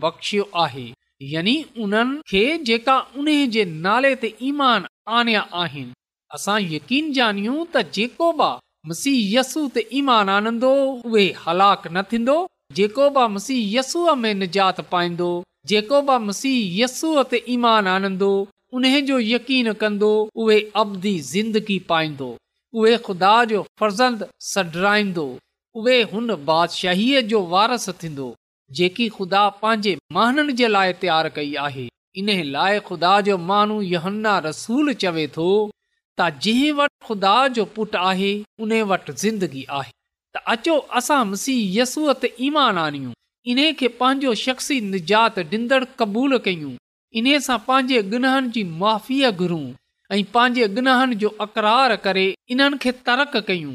जेका 2.70 2.98
उन 3.22 3.30
जे 3.56 3.64
नाले 3.88 4.14
ते 4.24 4.34
ईमान 4.50 4.86
आणिया 5.20 5.46
आहिनि 5.62 5.92
असां 6.38 6.60
यकीन 6.74 7.10
जानियूं 7.20 7.56
त 7.74 7.84
जेको 7.98 8.30
बि 8.42 8.50
मुसीहसू 8.92 9.66
ते 9.78 9.86
ईमान 10.02 10.28
आनंदो 10.36 10.74
उहे 10.84 11.26
हलाक 11.46 11.88
न 11.92 12.02
थींदो 12.12 12.36
जेको 12.80 13.08
बि 13.18 13.26
मुसीहय 13.38 13.76
यसूअ 13.78 14.14
में 14.24 14.32
निजात 14.44 14.80
पाईंदो 14.94 15.30
जेको 15.70 16.00
बि 16.08 16.16
मसीह 16.24 16.82
यसूअ 16.82 17.24
ईमान 17.56 17.86
आनंदो 17.90 18.30
उन 18.78 18.88
जो 19.10 19.18
यकीन 19.26 19.72
कंदो 19.82 20.10
उहे 20.44 20.58
अबदी 20.82 21.18
ज़िंदगी 21.32 21.78
पाईंदो 21.92 22.26
उहे 22.80 22.96
ख़ुदा 23.06 23.34
जो 23.52 23.62
फर्ज़ंद 23.80 24.26
सडराईंदो 24.52 25.24
उहे 25.82 26.00
हुन 26.12 26.34
बादशाहीअ 26.50 27.20
जो 27.32 27.40
वारस 27.54 27.88
थींदो 28.02 28.26
जेकी 28.78 29.08
खुदा 29.16 29.48
पंहिंजे 29.62 29.96
माननि 30.18 30.52
जे 30.60 30.68
लाइ 30.68 30.92
तयारु 31.04 31.30
कई 31.36 31.54
आहे 31.64 31.88
इन 32.20 32.30
लाइ 32.56 32.80
खुदा 32.90 33.14
जो 33.28 33.36
माण्हू 33.50 33.80
यहन्ना 33.94 34.38
रसूल 34.50 34.92
चवे 35.04 35.26
थो 35.36 35.48
त 36.20 36.30
जंहिं 36.46 36.72
वटि 36.80 37.06
ख़ुदा 37.08 37.36
जो 37.58 37.64
पुटु 37.78 37.98
आहे 38.12 38.32
उन 38.66 38.80
वटि 38.94 39.12
ज़िंदगी 39.26 39.64
आहे 39.82 39.92
त 40.36 40.44
अचो 40.56 40.78
असां 41.00 41.24
मसीह 41.32 41.80
यसूअ 41.80 42.14
ईमान 42.48 42.78
आणियूं 42.84 43.12
इन्हे 43.52 43.88
पंहिंजो 44.00 44.32
शख़्सी 44.40 44.80
निजात 44.92 45.38
ॾींदड़ 45.38 45.84
क़बूल 45.98 46.36
कयूं 46.44 46.70
इन्हे 47.20 47.38
सां 47.46 47.56
पंहिंजे 47.66 48.02
गुनहनि 48.12 48.48
जी 48.54 48.62
माफ़ीअ 48.82 49.30
घुरूं 49.30 49.64
ऐं 50.12 50.22
पंहिंजे 50.36 50.68
गुनाहनि 50.78 51.14
जो 51.24 51.28
अक़रार 51.44 51.94
करे 52.06 52.22
इन्हनि 52.54 52.78
खे 52.84 52.92
तर्क 53.08 53.36
कयूं 53.50 53.74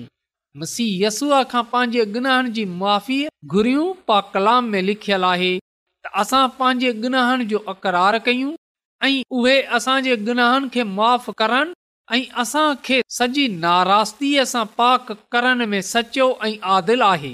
मसीह 0.63 0.89
यसूअ 1.05 1.41
खां 1.51 1.63
पंहिंजे 1.75 2.05
गुनाहन 2.15 2.51
जी 2.55 2.63
माफ़ी 2.79 3.17
घुरियूं 3.57 3.85
पा 4.11 4.19
कलाम 4.35 4.71
में 4.75 4.81
लिखियलु 4.87 5.29
आहे 5.33 5.51
त 5.59 6.13
असां 6.23 6.41
पंहिंजे 6.61 6.93
गुनहनि 7.05 7.45
जो 7.53 7.61
अक़रार 7.75 8.17
कयूं 8.29 8.53
ऐं 9.03 9.11
उहे 9.41 9.57
असांजे 9.81 10.15
गुनाहनि 10.31 10.71
खे 10.77 10.87
माफ़ 10.97 11.29
करनि 11.43 11.77
ऐं 12.15 12.21
असांखे 12.45 12.99
सॼी 13.19 13.45
नाराज़गीअ 13.67 14.47
सां 14.55 14.65
पाक 14.81 15.15
करण 15.37 15.67
में 15.75 15.81
सचो 15.93 16.27
ऐं 16.49 16.51
आदिल 16.79 17.07
आहे 17.11 17.33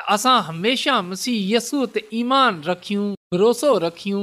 त 0.00 0.12
असां 0.14 0.38
हमेशह 0.48 1.00
मिसी 1.08 1.32
यसूअ 1.52 1.86
ते 1.94 2.00
ईमान 2.20 2.60
रखियूं 2.68 3.06
भरोसो 3.32 3.72
रखियूं 3.86 4.22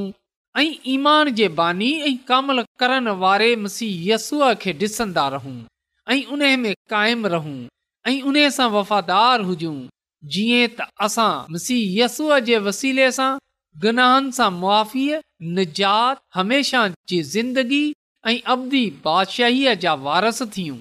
ऐं 0.62 0.72
ईमान 0.94 1.32
जे 1.40 1.48
बानी 1.58 1.90
ऐं 2.10 2.16
कम 2.30 2.46
करण 2.80 3.08
वारे 3.24 3.50
मसीह 3.64 3.92
यस्सूअ 4.12 4.52
खे 4.62 4.72
ॾिसंदा 4.82 5.28
रहूं 5.36 5.56
ऐं 6.14 6.20
उन 6.36 6.42
में 6.64 6.74
क़ाइमु 6.94 7.28
रहूं 7.36 7.58
ऐं 8.12 8.18
उन 8.32 8.38
सां 8.58 8.70
वफ़ादार 8.78 9.42
हुजूं 9.50 9.76
जीअं 10.36 10.68
त 10.80 10.88
असां 11.08 11.32
मसीह 11.56 11.82
यसूअ 12.02 12.40
जे 12.50 12.58
वसीले 12.70 13.10
सां 13.20 13.30
गनाहनि 13.86 14.36
सां 14.40 14.50
मुआीअ 14.60 15.22
निजात 15.60 16.22
हमेशह 16.40 16.88
जी 17.12 17.22
ज़िंदगी 17.36 17.84
ऐं 18.32 18.38
अवधी 18.56 18.86
बादशाहीअ 19.10 19.76
जा 19.86 19.94
वारस 20.08 20.42
थियूं 20.58 20.80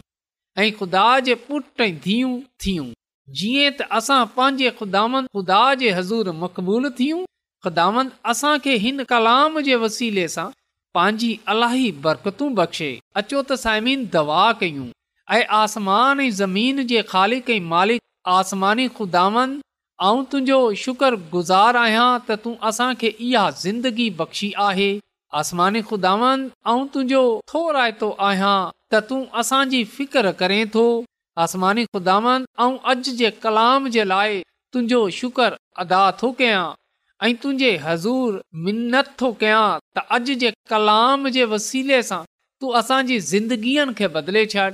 ऐं 0.64 0.70
ख़ुदा 0.80 1.06
जे 1.30 1.34
पुट 1.48 1.84
ऐं 1.88 1.92
धीअ 2.06 2.30
थियूं 2.66 2.88
जीअं 3.34 3.70
त 3.78 3.86
असां 3.98 4.24
पंहिंजे 4.34 4.70
ख़ुदा 4.80 5.00
ख़ुदा 5.14 5.60
जे 5.78 5.88
हज़ूर 5.94 6.32
मक़बूल 6.42 6.90
थियूं 6.98 7.22
ख़ुदा 7.64 8.66
हिन 8.84 9.04
कलाम 9.12 9.58
जे 9.68 9.78
वसीले 9.84 10.26
सां 10.34 10.44
पंहिंजी 10.98 11.30
अलाई 11.54 11.88
बरूं 12.04 12.50
बख़्शे 12.60 12.90
अचो 13.22 13.40
त 13.42 13.58
साइमीन 13.62 14.04
दवा 14.12 14.44
कयूं 14.60 14.86
ऐं 15.38 15.42
आसमान 15.62 16.22
जे 16.40 17.02
ख़ालिक 17.08 17.50
मालिक 17.72 18.02
आसमानी 18.34 18.86
ख़ुदांदुंहिंजो 19.00 20.60
शुक्र 20.84 21.18
गुज़ार 21.34 21.80
आहियां 21.82 22.06
त 22.20 22.38
तूं 22.46 22.54
असांखे 22.72 23.12
इहा 23.16 23.44
ज़िंदगी 23.64 24.08
बख़्शी 24.22 24.52
आहे 24.68 24.88
आसमानी 25.42 25.82
ख़ुदांदुंहिंजो 25.90 27.24
थो 27.54 27.64
रायतो 27.78 28.14
आहियां 28.30 28.56
त 28.94 29.06
तूं 29.12 29.20
असांजी 29.44 29.84
फिकर 29.98 30.32
करें 30.42 30.62
थो 30.78 30.86
आसमानी 31.44 31.84
ख़ुदानि 31.84 32.46
ऐं 32.64 32.76
अॼु 32.90 33.12
जे 33.16 33.30
कलाम 33.42 33.88
जे 33.94 34.04
लाइ 34.12 34.40
तुंहिंजो 34.72 35.28
अदा 35.82 35.98
थो 36.22 36.30
कयां 36.38 36.66
ऐं 37.26 37.34
तुंहिंजे 37.42 37.72
हज़ूर 37.86 38.38
मिनत 38.68 39.10
थो 39.20 39.30
कया 39.42 39.58
त 39.96 40.04
अॼु 40.18 40.36
जे 40.44 40.50
कलाम 40.72 41.28
जे 41.34 41.44
वसीले 41.50 42.00
सां 42.10 42.20
तू 42.64 42.70
असांजी 42.80 43.18
ज़िंदगीअ 43.32 43.84
खे 43.98 44.08
बदिले 44.16 44.44
छॾ 44.54 44.64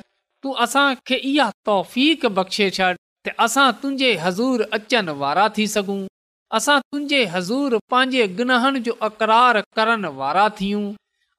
तूं 0.42 0.52
असांखे 0.66 1.16
इहा 1.32 1.48
तौफ़ 1.70 1.96
बख़्शे 2.38 2.70
छॾ 2.78 2.92
त 3.26 3.34
असां 3.46 3.66
तुंहिंजे 3.82 4.12
हज़ूर 4.26 4.64
अचनि 4.78 5.16
वारा 5.24 5.48
थी 5.58 5.66
सघूं 5.74 5.98
असां 6.60 6.78
तुंहिंजे 6.90 7.24
हज़ूर 7.34 7.78
पंहिंजे 7.94 8.28
गिनहन 8.38 8.80
जो 8.88 8.96
अक़रार 9.10 9.60
करण 9.80 10.04
वारा 10.22 10.46
थियूं 10.62 10.84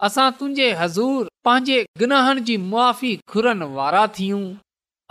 असां 0.10 0.30
तुंहिंजे 0.44 0.70
हज़ूर 0.84 1.34
पंहिंजे 1.50 1.82
गिनहन 2.04 2.44
जी 2.52 2.58
मुआी 2.70 3.16
घुरनि 3.36 3.72
वारा 3.80 4.06
थियूं 4.20 4.44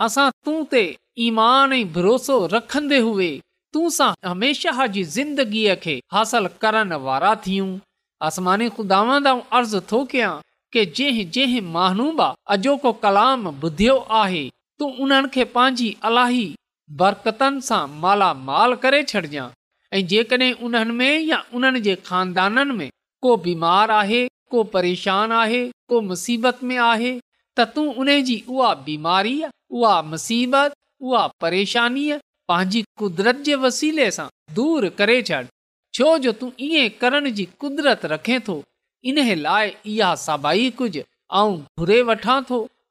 असां 0.05 0.29
तूं 0.45 0.55
ते 0.71 0.81
ईमान 1.25 1.73
ऐं 1.73 1.91
भरोसो 1.95 2.35
रखंदे 2.53 2.97
हुए 3.07 3.27
तूं 3.75 3.87
सां 3.97 4.07
हमेशह 4.25 4.85
जी 4.93 5.03
ज़िंदगीअ 5.15 5.75
खे 5.83 5.93
تھیوں 6.13 6.49
करण 6.63 6.89
वारा 7.05 7.31
थियूं 7.45 7.69
आसमानी 8.29 8.67
खुदा 8.77 8.99
अर्ज़ु 9.27 9.79
थो 9.91 9.99
कयां 10.13 10.33
की 10.75 10.83
जंहिं 10.97 11.29
जंहिं 11.35 11.61
मानूबा 11.77 12.27
अॼोको 12.55 12.91
कलाम 13.05 13.47
ॿुधियो 13.49 13.95
आहे 14.21 14.43
तूं 14.81 14.89
उन्हनि 15.05 15.29
खे 15.37 15.43
पंहिंजी 15.55 15.89
अलाही 16.09 16.43
बरक़तनि 17.01 17.65
सां 17.69 17.81
मालामाल 18.05 18.75
करे 18.85 19.01
छॾिजांइ 19.11 19.51
ऐं 20.01 20.05
जेकॾहिं 20.13 20.53
उन्हनि 20.69 20.93
में 20.99 21.25
या 21.31 21.41
उन्हनि 21.59 21.79
जे 21.89 21.95
खानदाननि 22.09 22.77
में 22.81 22.89
को 23.27 23.35
बीमार 23.47 23.91
आहे 24.01 24.23
को 24.55 24.63
परेशान 24.75 25.37
आहे 25.43 25.63
को 25.93 26.01
मुसीबत 26.11 26.63
में 26.71 26.77
आहे 26.93 27.13
त 27.59 27.63
तूं 27.77 27.87
छॾ 35.23 35.41
छो 35.95 36.17
जो 36.23 36.31
तूं 36.39 36.49
ईअं 36.65 36.87
करण 37.01 37.29
जी 37.37 37.43
कुदिरत 37.61 38.05
रखे 38.11 38.37
इन 39.09 39.21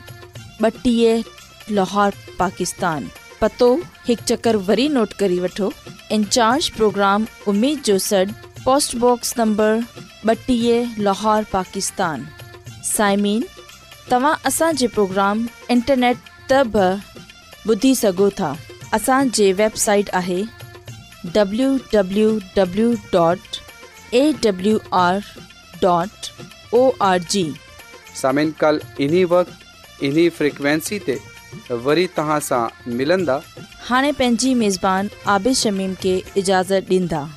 पतो 3.41 3.69
हिकु 4.07 4.23
चकर 4.29 4.79
इंचार्ज 6.15 6.67
प्रोग्राम 6.77 7.25
लाहौर 11.05 11.43
पाकिस्तान 11.53 12.23
तव्हां 14.11 14.33
असांजे 14.49 14.87
प्रोग्राम 14.97 15.45
इंटरनेट 15.75 16.29
त 16.51 16.97
ॿुधी 17.69 17.93
सघो 17.95 18.29
था 18.39 18.53
असांजे 18.97 19.51
वेबसाइट 19.57 20.09
आहे 20.19 20.43
इन्ही 30.07 30.27
फ्रिक्वेंसी 30.37 30.99
ते 31.07 31.17
वरी 31.87 32.05
तव्हां 32.17 32.39
सां 32.49 32.63
मिलंदा 33.01 33.41
हाणे 33.89 34.11
पंहिंजी 34.21 34.53
मेज़बान 34.63 35.09
आबिश 35.35 35.61
शमीम 35.67 35.93
खे 36.05 36.15
इजाज़त 36.43 36.91
ॾींदा 36.93 37.27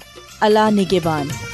अला 0.48 0.68
निगेबान 0.81 1.53